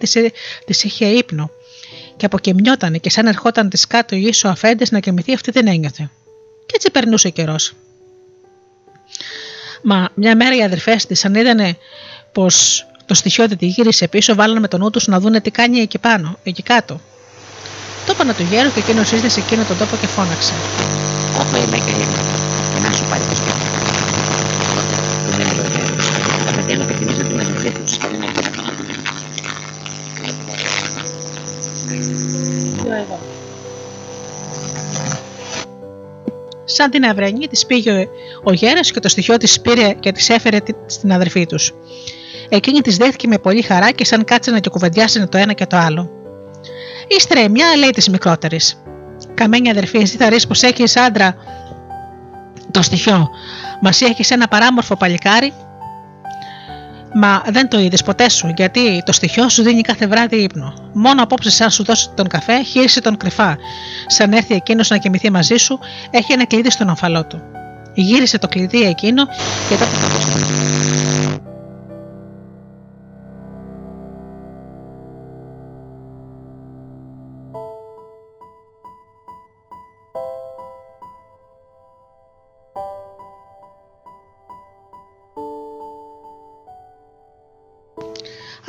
[0.66, 1.50] της είχε ύπνο.
[2.18, 6.10] Και αποκαιμιότανε και σαν ερχόταν της κάτω η ίσο αφέντες να κοιμηθεί, αυτή δεν ένιωθε.
[6.66, 7.74] Και έτσι περνούσε ο καιρός.
[9.84, 11.78] Μα μια μέρα οι αδερφές της, αν είδανε
[12.32, 15.52] πως το στοιχείο δεν τη γύρισε πίσω, βάλανε με τον νου τους να δούνε τι
[15.52, 17.02] κάνει εκεί πάνω, εκεί κάτω.
[18.06, 20.54] Το είπανε του γέρου και εκείνος ήρθε σε εκείνο τον τόπο και φώναξε.
[21.40, 21.94] Όχι, είμαι και
[22.74, 23.66] και να σου πάρει το σπίτι.
[24.76, 26.06] Τότε του έμεινε ο γέρος.
[26.46, 28.44] Τα παιδιά μου επιθυμίζουν την αδερφή τους και δεν έχουν
[36.66, 38.08] Σαν την αυρενή της πήγε
[38.44, 41.74] ο γέρα και το στοιχείο της πήρε και της έφερε στην αδερφή τους.
[42.50, 45.78] Εκείνη της δέχτηκε με πολύ χαρά και σαν κάτσανε και κουβεντιάσανε το ένα και το
[45.78, 46.23] άλλο.
[47.08, 48.82] Ύστερα η μια λέει της μικρότερης:
[49.34, 51.36] Καμένη αδερφή, εσύ θα ρίξει πως έχεις άντρα
[52.72, 53.30] το στοιχείο.
[53.82, 55.54] Μας έχεις ένα παράμορφο παλικάρι
[57.16, 60.74] Μα δεν το είδες ποτέ σου, γιατί το στοιχείο σου δίνει κάθε βράδυ ύπνο.
[60.94, 63.58] Μόνο απόψε, σαν σου δώσει τον καφέ, χείρισε τον κρυφά.
[64.08, 65.80] Σαν έρθει εκείνος να κοιμηθεί μαζί σου,
[66.12, 67.42] έχει ένα κλειδί στον ομφαλό του.
[67.94, 69.26] Γύρισε το κλειδί εκείνο
[69.70, 69.92] και τότε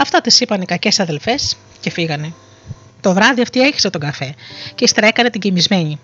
[0.04, 2.32] Αυτά της είπαν οι κακές αδελφές και φύγανε.
[3.00, 4.34] Το βράδυ αυτή έχισε τον καφέ
[4.74, 6.00] και ύστερα έκανε την κοιμισμένη.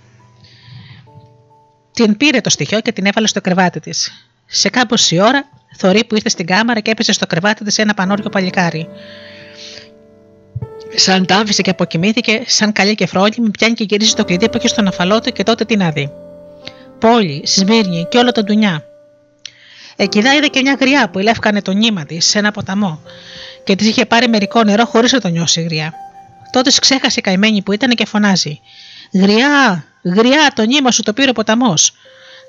[1.93, 4.27] Την πήρε το στοιχείο και την έβαλε στο κρεβάτι της.
[4.47, 5.45] Σε κάμποση ώρα,
[5.77, 8.89] θορή που ήρθε στην κάμαρα και έπεσε στο κρεβάτι της ένα πανόριο παλικάρι.
[10.95, 14.57] Σαν τα άφησε και αποκοιμήθηκε, σαν καλή και φρόνιμη, πιάνει και γυρίζει το κλειδί που
[14.57, 16.13] είχε στον αφαλό του και τότε τι να δει.
[16.99, 18.85] Πόλη, Σμύρνη και όλα τα ντουνιά.
[19.97, 23.01] Εκεί είδε και μια γριά που ηλεύκανε το νήμα της σε ένα ποταμό
[23.65, 25.95] και της είχε πάρει μερικό νερό χωρίς να το νιώσει η γριά.
[26.53, 28.61] Τότε ξέχασε η καημένη που ήταν και φωνάζει:
[29.13, 31.93] Γριά, γριά, το νήμα σου το πήρε ο ποταμός.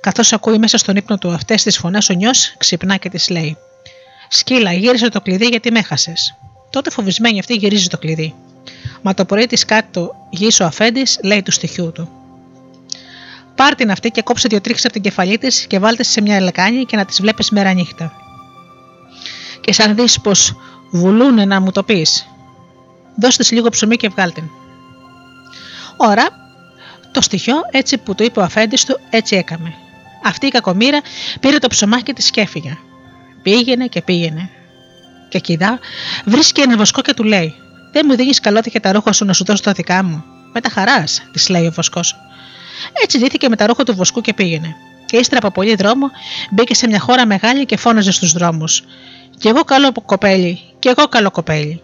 [0.02, 3.58] Καθώς ακούει μέσα στον ύπνο του αυτές τις φωνές, ο νιός ξυπνά και της λέει:
[4.30, 6.36] Σκύλα, γύρισε το κλειδί γιατί με έχασες.
[6.70, 8.36] Τότε φοβισμένη αυτή γυρίζει το κλειδί.
[9.02, 12.10] Μα το πρωί της κάτω γύσο αφέντης λέει του στοιχείου του.
[13.56, 16.42] Πάρ την αυτή και κόψε δύο τρίχες από την κεφαλή της και βάλτε σε μια
[16.42, 18.14] λεκάνη και να τις βλέπεις μέρα νύχτα.
[19.62, 20.56] Και σαν δεις πως
[20.92, 22.28] βουλούνε να μου το πεις.
[23.16, 24.44] Δώστες λίγο ψωμί και βγάλτε.
[25.98, 26.28] Ωρα,
[27.12, 29.74] το στοιχείο έτσι που το είπε ο αφέντης του, έτσι έκαμε.
[30.24, 31.02] Αυτή η κακομήρα
[31.40, 32.78] πήρε το ψωμάκι της και έφυγε.
[33.42, 34.50] Πήγαινε και πήγαινε.
[35.30, 35.80] Και κοίτα,
[36.26, 37.54] βρίσκει ένα βοσκό και του λέει:
[37.92, 40.24] Δεν μου δίνεις καλώδια και τα ρούχα σου να σου δώσω τα δικά μου.
[40.54, 42.16] Με τα χαράς, της λέει ο βοσκός.
[43.04, 44.76] Έτσι δίθηκε με τα ρούχα του βοσκού και πήγαινε.
[45.06, 46.12] Και ύστερα από πολύ δρόμο
[46.52, 48.84] μπήκε σε μια χώρα μεγάλη και φώναζε στους δρόμους.
[49.38, 51.82] Κι εγώ καλό κοπέλι, κι εγώ καλό κοπέλι.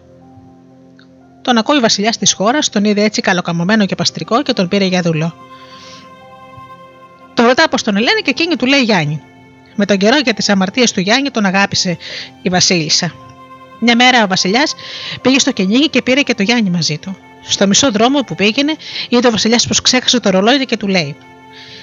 [1.42, 4.84] Τον ακούει ο βασιλιάς της χώρας, τον είδε έτσι καλοκαμωμένο και παστρικό και τον πήρε
[4.84, 5.34] για δούλο.
[7.34, 9.22] Το ρωτά πως τον λένε και εκείνη του λέει Γιάννη.
[9.74, 11.96] Με τον καιρό για τις αμαρτίες του Γιάννη τον αγάπησε
[12.42, 13.12] η Βασίλισσα.
[13.80, 14.74] Μια μέρα ο Βασιλιάς
[15.22, 17.16] πήγε στο κυνήγι και πήρε και το Γιάννη μαζί του.
[17.42, 18.76] Στο μισό δρόμο που πήγαινε,
[19.08, 21.16] είδε ο Βασιλιάς πως ξέχασε το ρολόι και του λέει: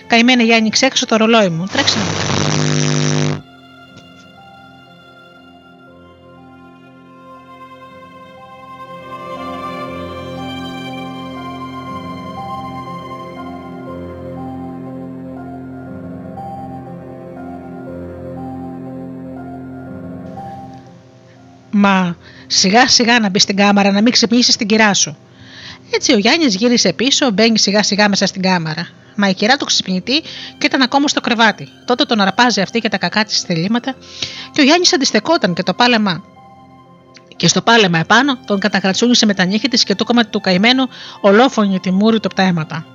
[0.08, 2.85] Καημένα Γιάννη, ξέχασε το ρολόι μου, τρέξε να
[21.78, 25.18] Μα σιγά σιγά να μπεις στην κάμαρα να μην ξυπνήσεις την κυρά σου.
[25.92, 28.88] Έτσι ο Γιάννης γύρισε πίσω, μπαίνει σιγά σιγά μέσα στην κάμαρα.
[29.16, 30.22] Μα η κυρά του ξυπνητή
[30.58, 31.68] και ήταν ακόμα στο κρεβάτι.
[31.86, 33.96] Τότε τον αρπάζει αυτή και τα κακά της θελήματα
[34.52, 36.24] και ο Γιάννης αντιστεκόταν και το πάλεμα.
[37.36, 40.88] Και στο πάλεμα επάνω τον κατακρατσούνισε με τα νύχια της και του έκομα του καημένου
[41.22, 42.86] ολόφωνη τη μούρη του από τα αίματα.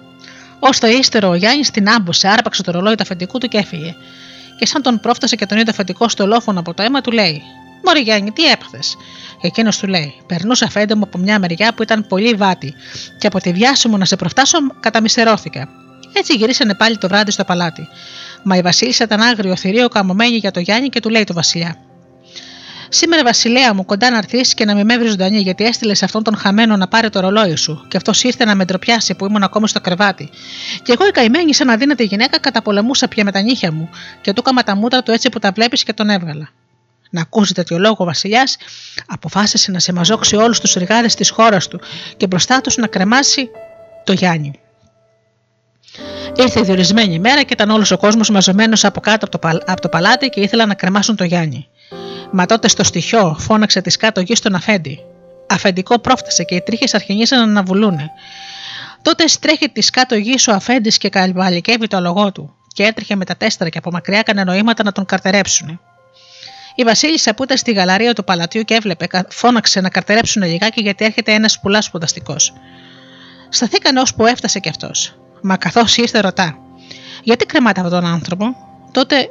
[0.61, 3.95] Ω το ύστερο ο Γιάννης την άμποσε, άρπαξε το ρολόι του αφεντικού του και έφυγε.
[4.59, 7.43] Και σαν τον πρόφτασε και τον είδε αφεντικός στο ολόφωνο από το αίμα, του λέει:
[7.85, 8.97] Μωρή Γιάννη, τι έπαθες;
[9.41, 12.75] Εκείνος του λέει: Περνούσα φέντε μου από μια μεριά που ήταν πολύ βάτη,
[13.19, 15.69] και από τη βιάση μου να σε προφτάσω καταμυστερώθηκα.
[16.13, 17.89] Έτσι γυρίσανε πάλι το βράδυ στο παλάτι.
[18.43, 21.77] Μα η Βασίλισσα ήταν άγριο θηρίο καμωμένη για το Γιάννη και του λέει το Βασιλιά:
[22.93, 26.23] Σήμερα, Βασιλέα μου, κοντά να έρθεις και να με μεύρει ζωντανή, γιατί έστειλες σε αυτόν
[26.23, 29.43] τον χαμένο να πάρει το ρολόι σου, και αυτός ήρθε να με ντροπιάσει που ήμουν
[29.43, 30.31] ακόμη στο κρεβάτι.
[30.83, 33.89] Και εγώ η καημένη, σαν αδύνατη γυναίκα, καταπολεμούσα πια με τα νύχια μου,
[34.21, 36.49] και του έκαμα τα μούτρα του έτσι που τα βλέπεις και τον έβγαλα.
[37.11, 38.57] Να ακούσει τέτοιο λόγο ο Βασιλιάς,
[39.07, 41.81] αποφάσισε να σε μαζόξει όλους τους εργάτε της χώρας του
[42.17, 43.51] και μπροστά τους να κρεμάσει
[44.05, 44.53] το Γιάννη.
[46.37, 49.71] Ήρθε η διορισμένη ημέρα και ήταν όλος ο κόσμος μαζωμένο από κάτω από το, παλ-
[49.71, 51.69] από το παλάτι και ήθελαν να κρεμάσουν το Γιάννη.
[52.33, 54.99] Μα τότε στο στοιχείο φώναξε της κάτω γη στον Αφέντη.
[55.49, 58.11] Αφεντικό πρόφτασε και οι τρίχες αρχινήσαν να αναβουλούνε.
[59.03, 63.25] Τότε στρέχει της κάτω γης ο Αφέντης και καλβαλικεύει το αλογό του και έτρεχε με
[63.25, 65.81] τα τέστρα και από μακριά έκανε νοήματα να τον καρτερέψουν.
[66.81, 70.81] Η Βασίλισσα που ήταν στη γαλαρία του παλατιού και έβλεπε, κα- φώναξε να καρτερέψουν λιγάκι
[70.83, 72.53] γιατί έρχεται ένας πουλάς σπουδαστικός.
[73.49, 75.15] Σταθήκανε ώσπου έφτασε κι αυτός.
[75.43, 76.59] Μα καθώς ήρθε, ρωτά:
[77.23, 78.45] Γιατί κρεμάτε αυτόν τον άνθρωπο,
[78.93, 79.31] τότε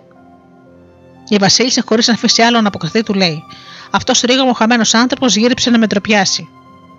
[1.28, 3.44] η Βασίλισσα, χωρίς να αφήσει άλλο να αποκριθεί, του λέει:
[3.92, 6.48] Αυτός ρίγαμο χαμένος άνθρωπος γύριψε να με ντροπιάσει.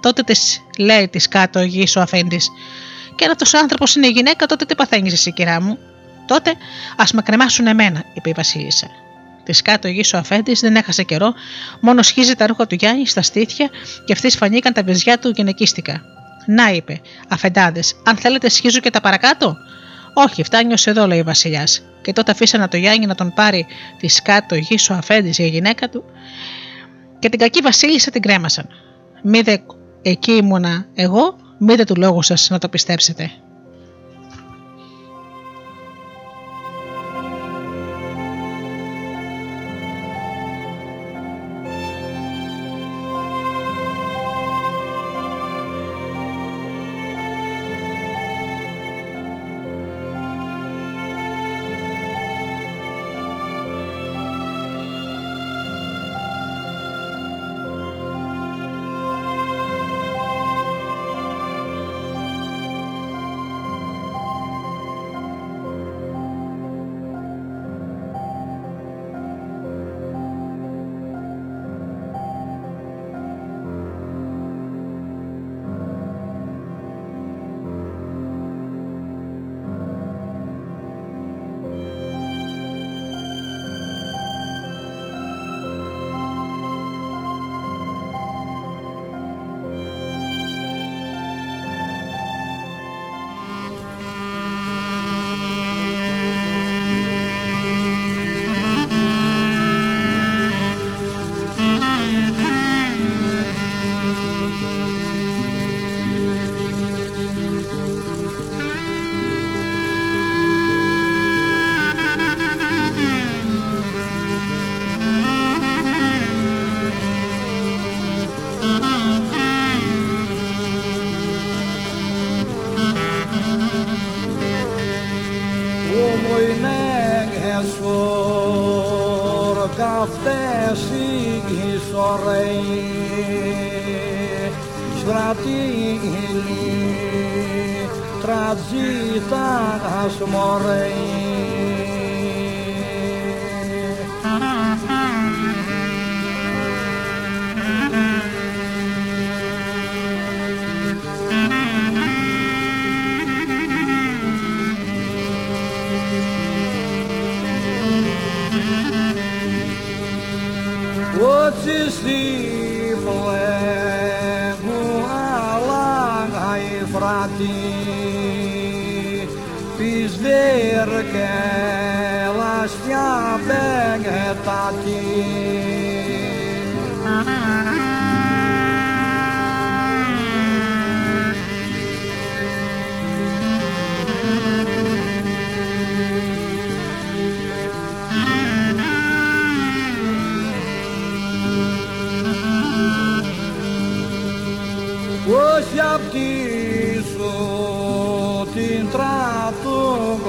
[0.03, 2.49] Τότε της λέει της κάτω γης ο αφέντης:
[3.15, 5.79] Και αν αυτός ο άνθρωπος είναι γυναίκα, τότε τι παθαίνεις εσύ, κυρά μου;
[6.27, 6.55] Τότε
[6.97, 8.87] ας με κρεμάσουν εμένα, είπε η Βασίλισσα.
[9.45, 11.33] Της κάτω γης ο αφέντης δεν έχασε καιρό,
[11.81, 13.71] μόνο σχίζει τα ρούχα του Γιάννη στα στήθια
[14.05, 16.03] και αυτή φανήκαν τα βυζιά του γυναικίστικα.
[16.47, 19.57] Να, είπε, αφεντάδες, αν θέλετε, σχίζω και τα παρακάτω;
[20.15, 21.83] Όχι, φτάνει ως εδώ, λέει ο Βασιλιάς.
[22.03, 23.67] Και τότε αφήσανε το Γιάννη να τον πάρει
[23.99, 26.05] της κάτω γης ο αφέντης για γυναίκα του
[27.19, 28.69] και την κακή Βασίλισσα την κρέμασαν.
[29.23, 29.57] Μη δε
[30.03, 33.31] εκεί ήμουνα εγώ, μη δε του λόγου σας να το πιστέψετε.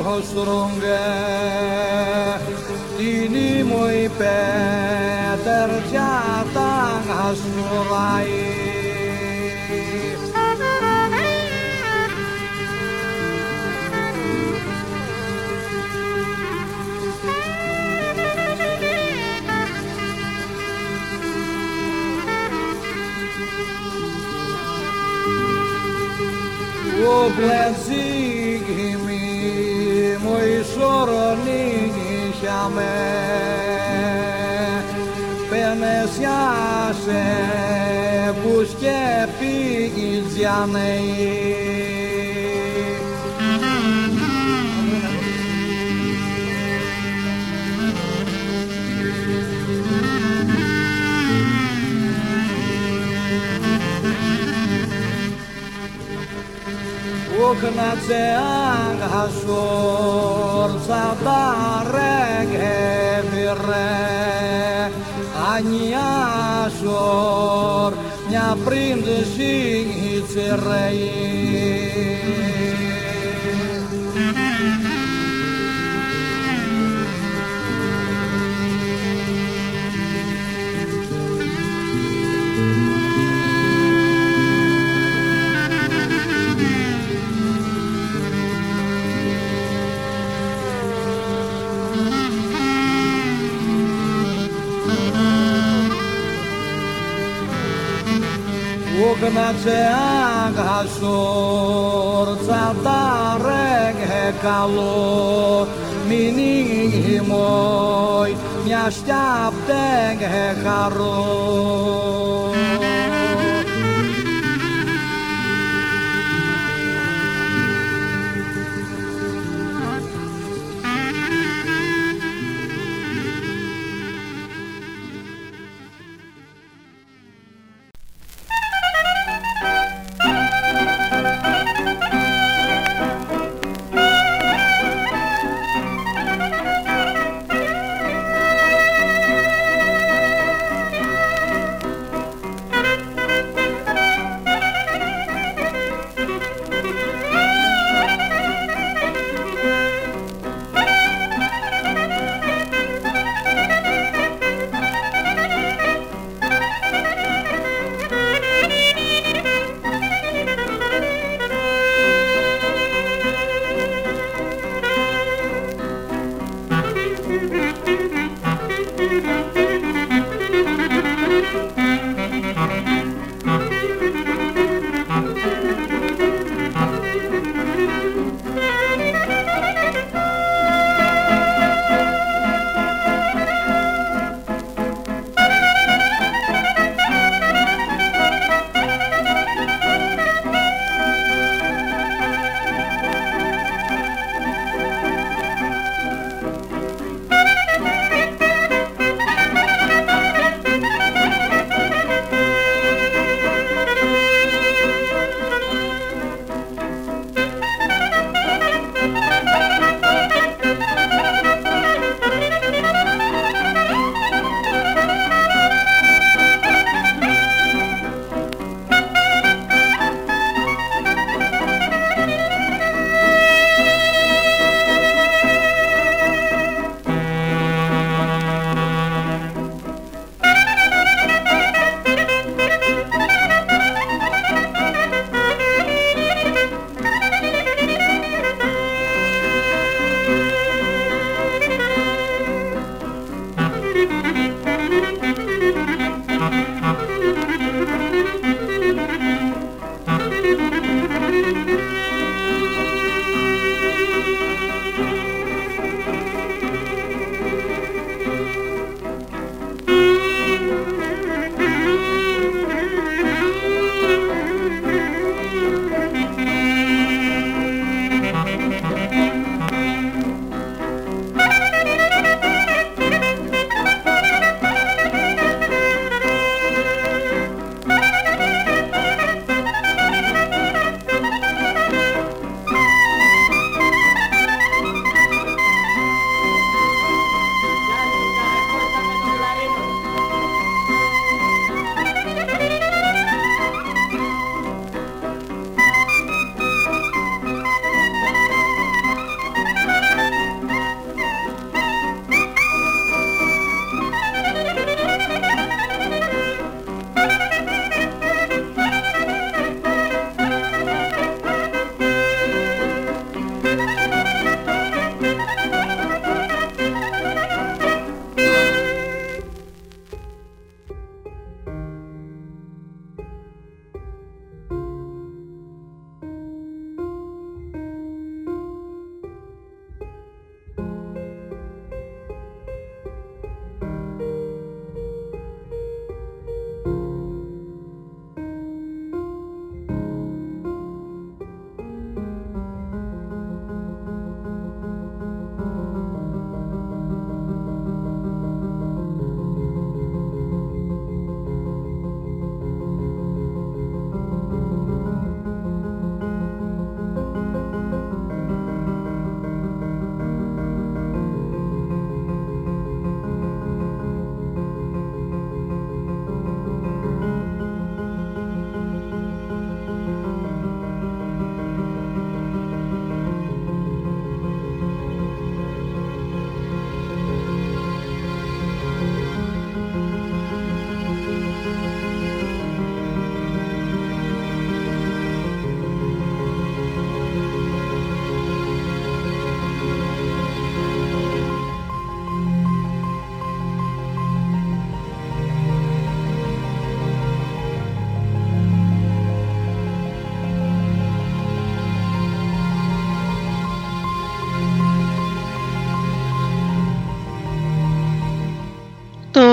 [0.02, 1.08] hosrunge
[2.98, 8.62] Dini mój Peter Dziatang hasurai
[27.02, 29.11] Oblazig him
[30.42, 32.34] Ο πλεζίγη μου η σωρονίγη
[35.50, 37.24] με μεσιάσε
[38.44, 39.52] που σκέπη
[40.34, 41.71] Uknatse angashur
[57.60, 58.52] kanatsea
[59.02, 62.80] gasor za barege
[63.32, 63.92] murre
[65.54, 67.02] añiasor
[68.30, 69.54] nia printzi
[70.02, 71.12] hitzerei
[99.22, 105.68] knatze ag hasor tsata reg he kalo
[106.10, 106.56] mini
[107.06, 108.32] himoy
[108.66, 110.48] nyashtab deg he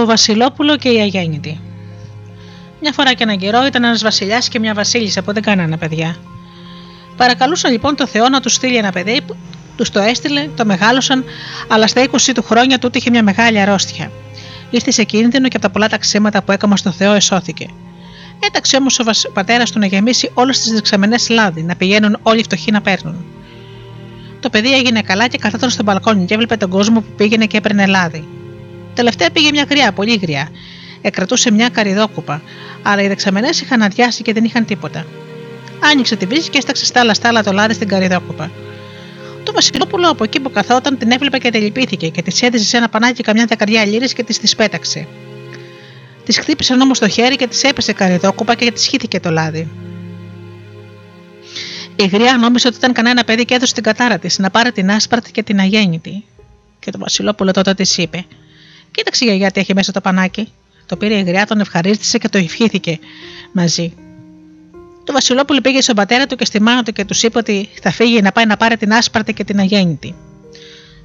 [0.09, 1.61] Βασιλόπουλο και η Αγέννητη.
[2.81, 6.17] Μια φορά και έναν καιρό ήταν ένας βασιλιάς και μια βασίλισσα που δεν κάνανε παιδιά.
[7.17, 9.21] Παρακαλούσαν λοιπόν το Θεό να τους στείλει ένα παιδί,
[9.77, 11.25] τους το έστειλε, το μεγάλωσαν,
[11.69, 14.11] αλλά στα 20 του χρόνια τούτο είχε μια μεγάλη αρρώστια.
[14.71, 17.67] Ήρθε σε κίνδυνο και από τα πολλά ταξίματα που έκαμα στο Θεό εσώθηκε.
[18.41, 19.27] Έταξε όμως ο βασ...
[19.33, 23.25] πατέρας του να γεμίσει όλες τις δεξαμενές λάδι, να πηγαίνουν όλοι οι φτωχοί να παίρνουν.
[24.41, 27.57] Το παιδί έγινε καλά και καθόταν στο μπαλκόνι και έβλεπε τον κόσμο που πήγαινε και
[27.57, 28.38] έπαιρνε λάδι.
[28.99, 30.49] Τελευταία πήγε μια γριά, πολύ γριά.
[31.01, 32.43] Εκρατούσε μια καριδόκουπα,
[32.83, 35.07] αλλά οι δεξαμενές είχαν αδειάσει και δεν είχαν τίποτα.
[35.81, 38.51] Άνοιξε τη βρύση και έσταξε στάλα στάλα το λάδι στην καριδόκουπα.
[39.43, 42.89] Το Βασιλόπουλο από εκεί που καθόταν την έβλεπε και τελειπήθηκε και τη έδιζε σε ένα
[42.89, 45.07] πανάκι καμιά δεκαριά λίρες και της τις πέταξε.
[46.25, 49.69] Της χτύπησαν όμως το χέρι και της έπεσε καριδόκουπα και της σχήθηκε το λάδι.
[51.97, 54.91] Η γριά νόμιζε ότι ήταν κανένα παιδί και έδωσε την κατάρα της να πάρει την
[54.91, 56.25] άσπαρτη και την αγέννητη.
[56.81, 58.25] Και το Βασιλόπουλο τότε της είπε:
[58.99, 60.53] Κοίταξε γιαγιά τι έχει μέσα το πανάκι.
[60.87, 62.99] Το πήρε η γριά, τον ευχαρίστησε και το ευχήθηκε
[63.53, 63.95] μαζί.
[65.05, 67.91] Το Βασιλόπουλο πήγε στον πατέρα του και στη μάνα του και τους είπε ότι θα
[67.91, 70.15] φύγει να πάει να πάρει την άσπαρτη και την αγέννητη.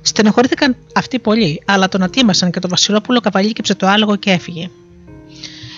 [0.01, 4.69] Στενοχωρήθηκαν αυτοί πολύ, αλλά τον ατίμασαν και το Βασιλόπουλο καβαλίκεψε το άλογο και έφυγε.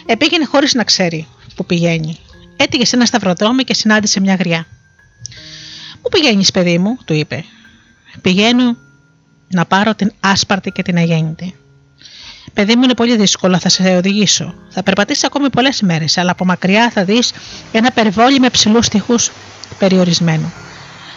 [0.05, 2.17] Επήγαινε χωρίς να ξέρει που πηγαίνει.
[2.55, 4.67] Έτυγε σε ένα σταυροδρόμι και συνάντησε μια γριά.
[6.01, 7.43] Πού πηγαίνεις, παιδί μου, του είπε.
[8.21, 8.77] Πηγαίνω
[9.47, 11.55] να πάρω την άσπαρτη και την αγέννητη.
[12.53, 14.53] Παιδί μου είναι πολύ δύσκολο, θα σε οδηγήσω.
[14.69, 17.33] Θα περπατήσεις ακόμη πολλές μέρες, αλλά από μακριά θα δεις
[17.71, 19.15] ένα περιβόλι με ψηλούς τυχού
[19.79, 20.53] περιορισμένου.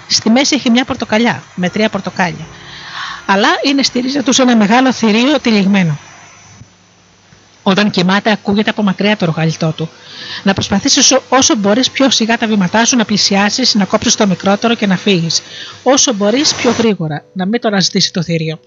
[0.09, 2.47] Στη μέση έχει μια πορτοκαλιά με τρία πορτοκάλια.
[3.27, 5.99] Αλλά είναι στη ρίζα τους ένα μεγάλο θηρίο τυλιγμένο.
[7.63, 9.89] Όταν κοιμάται, ακούγεται από μακριά το ρογαλιτό του.
[10.43, 14.75] Να προσπαθήσεις όσο μπορείς πιο σιγά τα βήματά σου να πλησιάσεις, να κόψεις το μικρότερο
[14.75, 15.43] και να φύγεις.
[15.83, 18.61] Όσο μπορείς πιο γρήγορα, να μην το αναζητήσει το θηρίο.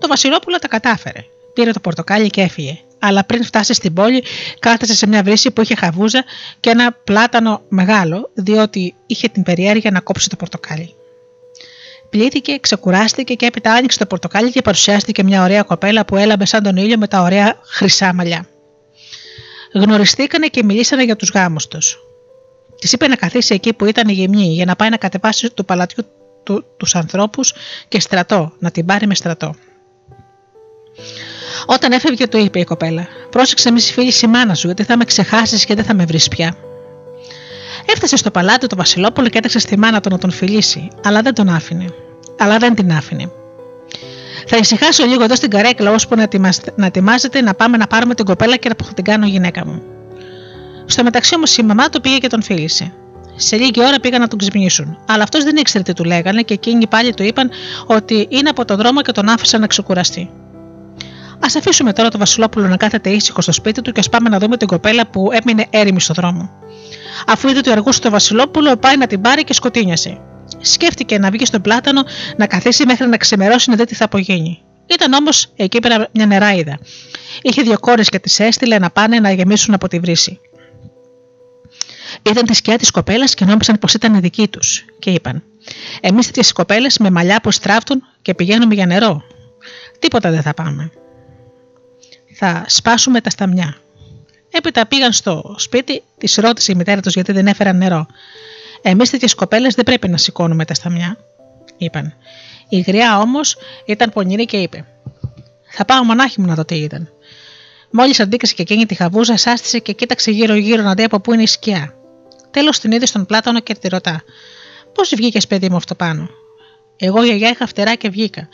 [0.00, 1.24] Το Βασιλόπουλο τα κατάφερε.
[1.54, 2.78] Πήρε το πορτοκάλι και έφυγε.
[2.98, 4.24] Αλλά πριν φτάσει στην πόλη,
[4.58, 6.24] κάθεσε σε μια βρύση που είχε χαβούζα
[6.60, 10.94] και ένα πλάτανο μεγάλο, διότι είχε την περιέργεια να κόψει το πορτοκάλι.
[12.10, 16.62] Πλήθηκε, ξεκουράστηκε και έπειτα άνοιξε το πορτοκάλι και παρουσιάστηκε μια ωραία κοπέλα που έλαμπε σαν
[16.62, 18.46] τον ήλιο με τα ωραία χρυσά μαλλιά.
[19.74, 21.98] Γνωριστήκανε και μιλήσανε για τους γάμους τους.
[22.80, 25.64] Της είπε να καθίσει εκεί που ήταν η γυμνή για να πάει να κατεβάσει του
[25.64, 26.04] παλατιού
[26.42, 27.52] του, τους ανθρώπους
[27.88, 29.54] και στρατό, να την πάρει με στρατό.
[31.66, 35.04] Όταν έφευγε, του είπε η κοπέλα: Πρόσεξε, μη φίλη η μάνα σου, γιατί θα με
[35.04, 36.56] ξεχάσεις και δεν θα με βρεις πια.
[37.86, 41.34] Έφτασε στο παλάτι το Βασιλόπουλο και έταξε στη μάνα του να τον φιλήσει, αλλά δεν
[41.34, 41.84] τον άφηνε.
[42.38, 43.30] Αλλά δεν την άφηνε.
[44.46, 46.28] Θα ησυχάσω λίγο εδώ στην καρέκλα, ώσπου να,
[46.76, 49.82] να ετοιμάζεται να πάμε να πάρουμε την κοπέλα και να την κάνω γυναίκα μου.
[50.86, 52.92] Στο μεταξύ όμως η μαμά του πήγε και τον φίλησε.
[53.36, 54.98] Σε λίγη ώρα πήγαν να τον ξυπνήσουν.
[55.06, 57.50] Αλλά αυτός δεν ήξερε τι του λέγανε και εκείνοι πάλι του είπαν
[57.86, 60.30] ότι είναι από τον δρόμο και τον άφησαν να ξεκουραστεί.
[61.40, 64.38] Α αφήσουμε τώρα το Βασιλόπουλο να κάθεται ήσυχο στο σπίτι του και ας πάμε να
[64.38, 66.50] δούμε την κοπέλα που έμεινε έρημη στο δρόμο.
[67.26, 70.20] Αφού είδε ότι αργούσε το Βασιλόπουλο, πάει να την πάρει και σκοτίνιασε.
[70.60, 72.02] Σκέφτηκε να βγει στον πλάτανο,
[72.36, 74.62] να καθίσει μέχρι να ξεμερώσει να δει τι θα απογίνει.
[74.86, 76.78] Ήταν όμως εκεί πέρα μια νεράιδα.
[77.42, 80.40] Είχε δύο κόρες και τις έστειλε να πάνε να γεμίσουν από τη βρύση.
[82.22, 85.42] Είδαν τη σκιά της κοπέλας και νόμισαν πως ήταν δική τους και είπαν:
[86.00, 89.22] Εμείς τέτοιες κοπέλες με μαλλιά που στράφτουν και πηγαίνουμε για νερό.
[89.98, 90.90] Τίποτα δεν θα πάμε.
[92.42, 93.76] Θα σπάσουμε τα σταμιά.
[94.50, 98.06] Έπειτα πήγαν στο σπίτι, της ρώτησε η μητέρα τους γιατί δεν έφεραν νερό.
[98.82, 101.16] Εμείς τέτοιες κοπέλες δεν πρέπει να σηκώνουμε τα σταμιά,
[101.76, 102.14] είπαν.
[102.68, 103.56] Η γριά όμως
[103.86, 104.84] ήταν πονηρή και είπε:
[105.70, 107.08] Θα πάω μονάχη μου να δω τι ήταν.
[107.90, 111.42] Μόλις αντίκρισε και εκείνη τη χαβούζα, σάστησε και κοίταξε γύρω-γύρω να δει από πού είναι
[111.42, 111.94] η σκιά.
[112.50, 114.22] Τέλος την είδε στον πλάτανο και τη ρωτά:
[114.94, 116.28] Πώς βγήκες, παιδί μου, αυτό πάνω;
[116.96, 118.48] Εγώ γιαγιά είχα φτερά και βγήκα.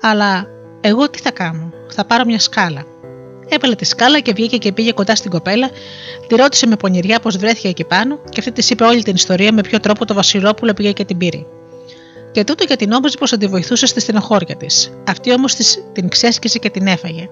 [0.00, 0.46] Αλλά
[0.80, 2.87] εγώ τι θα κάνω, θα πάρω μια σκάλα.
[3.48, 5.70] Έβαλε τη σκάλα και βγήκε και πήγε κοντά στην κοπέλα,
[6.26, 9.52] τη ρώτησε με πονηριά πώς βρέθηκε εκεί πάνω και αυτή της είπε όλη την ιστορία
[9.52, 11.44] με ποιο τρόπο το Βασιλόπουλο πήγε και την πήρε.
[12.32, 14.90] Και τούτο γιατί νόμιζε πως θα τη βοηθούσε στη στενοχώρια της.
[15.06, 15.54] Αυτή όμως
[15.92, 17.28] την ξέσκησε και την έφαγε.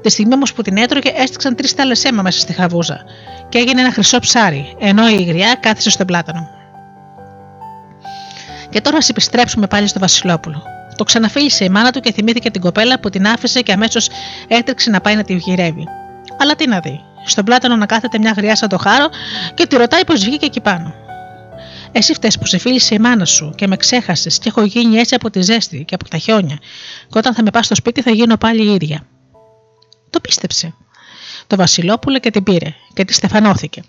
[0.00, 3.04] Τη στιγμή όμως που την έτρωγε, έστειξαν τρεις τάλε αίμα μέσα στη χαβούζα
[3.48, 6.48] και έγινε ένα χρυσό ψάρι, ενώ η γριά κάθισε στο πλάτανο.
[8.70, 10.75] Και τώρα ας επιστρέψουμε πάλι στο Βασιλόπουλο.
[10.96, 14.08] Το ξαναφίλησε η μάνα του και θυμήθηκε την κοπέλα που την άφησε και αμέσως
[14.48, 15.84] έτρεξε να πάει να τη γυρεύει.
[16.38, 19.08] Αλλά τι να δει, στον πλάτανο να κάθεται μια γριά σαν το χάρο
[19.54, 20.94] και τη ρωτάει πώς βγήκε εκεί πάνω.
[21.92, 25.14] Εσύ φταίει που σε φίλησε η μάνα σου και με ξέχασες και έχω γίνει έτσι
[25.14, 26.58] από τη ζέστη και από τα χιόνια.
[27.10, 29.06] Και όταν θα με πας στο σπίτι θα γίνω πάλι η ίδια.
[30.10, 30.74] Το πίστεψε.
[31.46, 33.82] Το Βασιλόπουλο και την πήρε και τη στεφανώθηκε.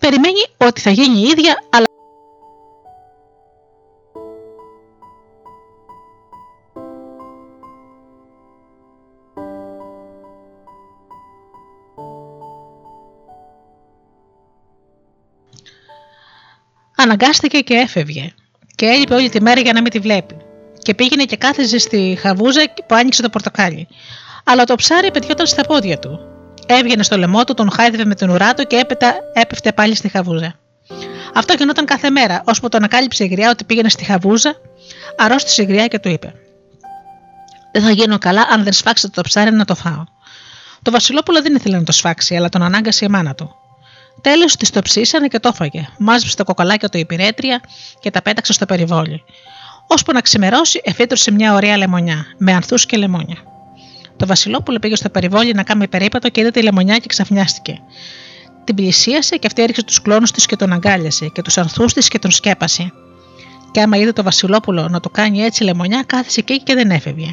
[0.00, 1.84] Περιμένει ότι θα γίνει η ίδια, αλλά
[17.04, 18.32] Αναγκάστηκε και έφευγε.
[18.74, 20.36] Και έλειπε όλη τη μέρα για να μην τη βλέπει.
[20.78, 23.88] Και πήγαινε και κάθιζε στη χαβούζα που άνοιξε το πορτοκάλι.
[24.44, 26.20] Αλλά το ψάρι πετιόταν στα πόδια του.
[26.66, 30.08] Έβγαινε στο λαιμό του, τον χάιδευε με την ουρά του και έπειτα έπεφτε πάλι στη
[30.08, 30.54] χαβούζα.
[31.34, 34.54] Αυτό γινόταν κάθε μέρα, ώσπου τον ανακάλυψε η γριά ότι πήγαινε στη χαβούζα,
[35.16, 36.34] αρρώστησε η γριά και του είπε:
[37.72, 40.04] Δεν θα γίνω καλά αν δεν σφάξετε το ψάρι να το φάω.
[40.82, 43.54] Το Βασιλόπουλο δεν ήθελε να το σφάξει, αλλά τον ανάγκασε η μάνα του.
[44.20, 45.88] Τέλος της το ψήσανε και το έφαγε.
[45.98, 47.60] Μάζεψε τα κοκαλάκια του υπηρέτρια
[48.00, 49.22] και τα πέταξε στο περιβόλι.
[49.86, 53.36] Ώσπου να ξημερώσει, εφήτρωσε μια ωραία λεμονιά, με ανθούς και λεμόνια.
[54.16, 57.78] Το Βασιλόπουλο πήγε στο περιβόλι να κάνει περίπατο και είδε τη λεμονιά και ξαφνιάστηκε.
[58.64, 62.08] Την πλησίασε και αυτή έριξε τους κλόνους της και τον αγκάλιασε και τους ανθούς της
[62.08, 62.92] και τον σκέπασε.
[63.70, 67.30] Και άμα είδε το Βασιλόπουλο να το κάνει έτσι λεμονιά, κάθισε εκεί και δεν έφευγε.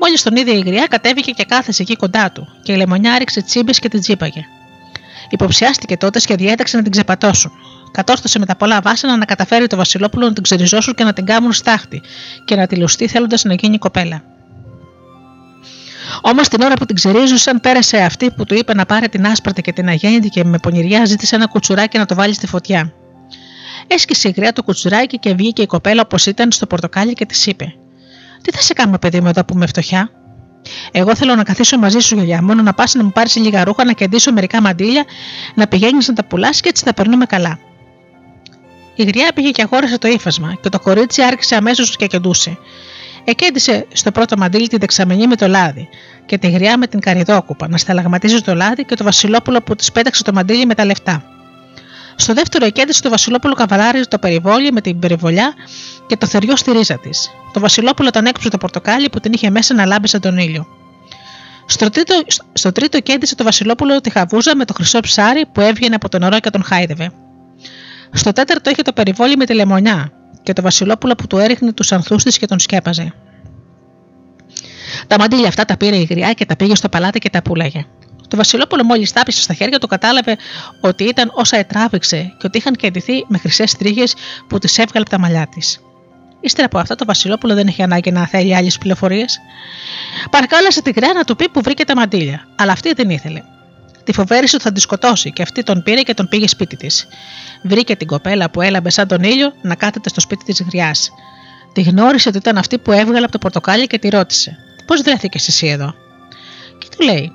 [0.00, 3.42] Μόλις τον είδε η γριά, κατέβηκε και κάθεσε εκεί κοντά του, και η λεμονιά ρίξε
[3.42, 4.44] τσίμπες και την τσίπαγε.
[5.28, 7.52] Υποψιάστηκε τότε και διέταξε να την ξεπατώσουν.
[7.90, 11.24] Κατόρθωσε με τα πολλά βάσανα να καταφέρει το Βασιλόπουλο να την ξεριζώσουν και να την
[11.24, 12.02] κάμουν στάχτη
[12.44, 14.22] και να τη λουστεί θέλοντας να γίνει κοπέλα.
[16.20, 19.62] Όμως την ώρα που την ξερίζωσαν, πέρασε αυτή που του είπε να πάρει την άσπρατη
[19.62, 22.92] και την αγέννητη και με πονηριά ζήτησε ένα κουτσουράκι να το βάλει στη φωτιά.
[23.86, 27.46] Έσκησε η γριά το κουτσουράκι και βγήκε η κοπέλα όπως ήταν στο πορτοκάλι και της
[27.46, 27.74] είπε:
[28.42, 30.10] Τι θα σε κάνω, παιδί μου, εδώ που είμαι φτωχιά.
[30.92, 33.84] Εγώ θέλω να καθίσω μαζί σου, γιαγιά, μόνο να πας να μου πάρεις λίγα ρούχα,
[33.84, 35.04] να κεντήσω μερικά μαντίλια,
[35.54, 37.58] να πηγαίνεις να τα πουλάς και έτσι θα περνούμε καλά.
[38.94, 42.58] Η γριά πήγε και αγόρασε το ύφασμα και το κορίτσι άρχισε αμέσως και κεντούσε.
[43.24, 45.88] Εκέντησε στο πρώτο μαντίλι τη δεξαμενή με το λάδι
[46.26, 49.92] και τη γριά με την καριδόκουπα να σταλαγματίζεις το λάδι και το Βασιλόπουλο που της
[49.92, 51.24] πέταξε το μαντίλι με τα λεφτά.
[52.16, 55.54] Στο δεύτερο εκέντησε το Βασιλόπουλο καβαλάριζε το περιβόλι με την περιβολιά
[56.06, 57.30] και το θεριό στη ρίζα της.
[57.52, 60.66] Το Βασιλόπουλο τον έκοψε το πορτοκάλι που την είχε μέσα να λάμπει σαν τον ήλιο.
[61.66, 62.14] Στο τρίτο,
[62.52, 66.20] στο τρίτο κέντησε το Βασιλόπουλο τη χαβούζα με το χρυσό ψάρι που έβγαινε από τον
[66.20, 67.12] νερό και τον χάιδευε.
[68.12, 70.12] Στο τέταρτο είχε το περιβόλι με τη λεμονιά
[70.42, 73.14] και το Βασιλόπουλο που του έριχνε τους ανθούς της και τον σκέπαζε.
[75.06, 77.86] Τα μαντήλια αυτά τα πήρε η γριά και τα πήγε στο παλάτι και τα πουλάγε.
[78.34, 80.36] Το Βασιλόπουλο μόλις τα στα χέρια του, κατάλαβε
[80.80, 84.04] ότι ήταν όσα ετράβηξε και ότι είχαν κεντηθεί με χρυσές τρίχε
[84.48, 85.80] που τις έβγαλε από τα μαλλιά της.
[86.40, 89.38] Ύστερα από αυτά, το Βασιλόπουλο δεν είχε ανάγκη να θέλει άλλες πληροφορίες.
[90.30, 93.42] Παρακάλεσε την γριά να του πει που βρήκε τα μαντήλια, αλλά αυτή δεν ήθελε.
[94.04, 97.06] Τη φοβέρισε ότι θα τη σκοτώσει και αυτή τον πήρε και τον πήγε σπίτι της.
[97.62, 101.10] Βρήκε την κοπέλα που έλαμπε σαν τον ήλιο να κάθεται στο σπίτι της γριάς.
[101.72, 104.56] Τη γνώρισε ότι ήταν αυτή που έβγαλε από το πορτοκάλι και τη ρώτησε:
[104.86, 105.94] Πώς βρέθηκες εσύ εδώ;
[106.78, 107.32] Και του λέει: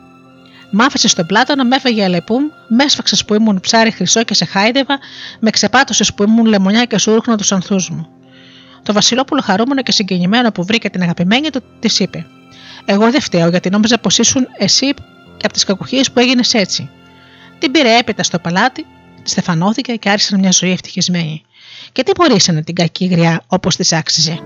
[0.72, 4.46] Μ' άφησε στον πλάτο με έφεγε αλεπουμ, με έσφαξε που ήμουν ψάρι χρυσό και σε
[4.46, 5.00] χάιδευα,
[5.40, 8.08] με ξεπάτωσες που ήμουν λεμονιά και σου ρίχνω τους ανθούς μου.
[8.84, 12.26] Το Βασιλόπουλο χαρούμενο και συγκινημένο που βρήκε την αγαπημένη του, της είπε:
[12.86, 14.94] Εγώ δεν φταίω γιατί νόμιζα πως ήσουν εσύ
[15.38, 16.90] και από τις κακουχίες που έγινες έτσι.
[17.60, 18.86] Την πήρε έπειτα στο παλάτι,
[19.24, 21.42] τη στεφανώθηκε και άρχισαν μια ζωή ευτυχισμένη.
[21.92, 24.40] Και τι μπορείς να την κακή γριά όπως της άξιζε.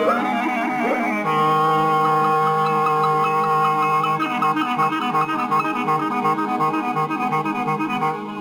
[8.33, 8.38] you.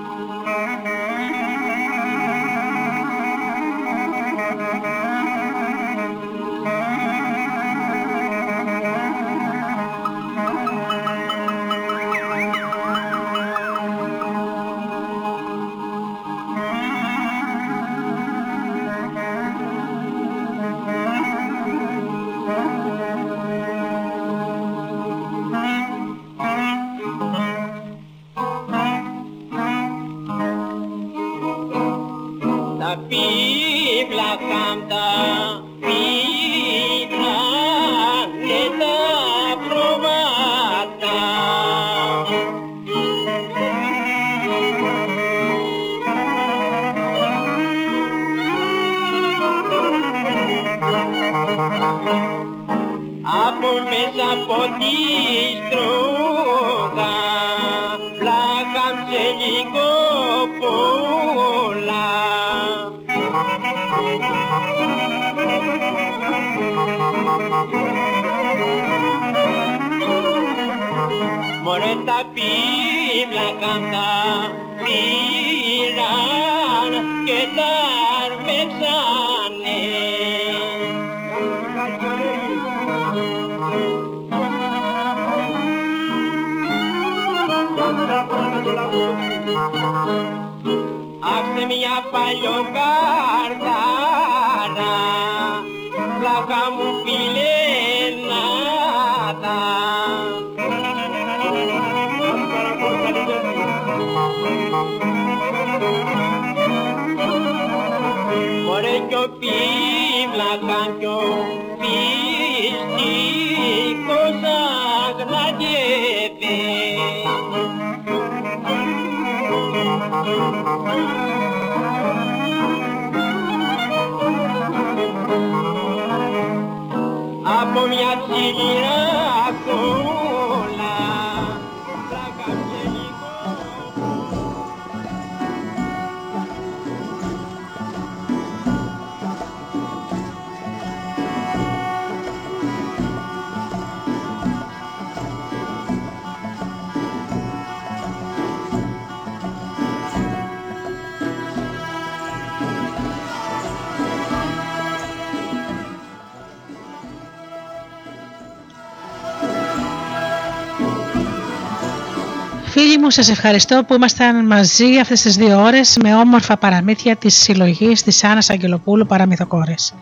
[163.08, 168.04] Μου, σας ευχαριστώ που ήμασταν μαζί αυτές τις δύο ώρες με όμορφα παραμύθια της συλλογής
[168.04, 169.94] της Άννας Αγγελοπούλου Παραμυθοκόρες.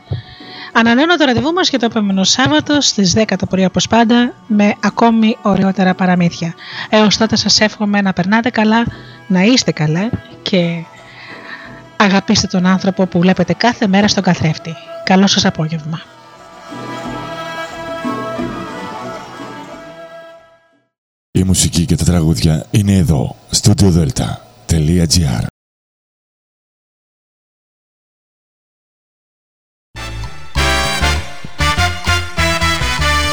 [0.73, 4.73] Ανανέω το ραντεβού μας για το επόμενο Σάββατο στις 10 το πρωί όπως πάντα με
[4.79, 6.53] ακόμη ωραιότερα παραμύθια.
[6.89, 8.83] Έως τότε σας εύχομαι να περνάτε καλά,
[9.27, 10.09] να είστε καλά
[10.41, 10.83] και
[11.95, 14.73] αγαπήστε τον άνθρωπο που βλέπετε κάθε μέρα στον καθρέφτη.
[15.03, 16.14] Καλό σας απόγευμα.
[21.85, 25.54] Και τα τραγούδια είναι εδώ, studiodelta.gr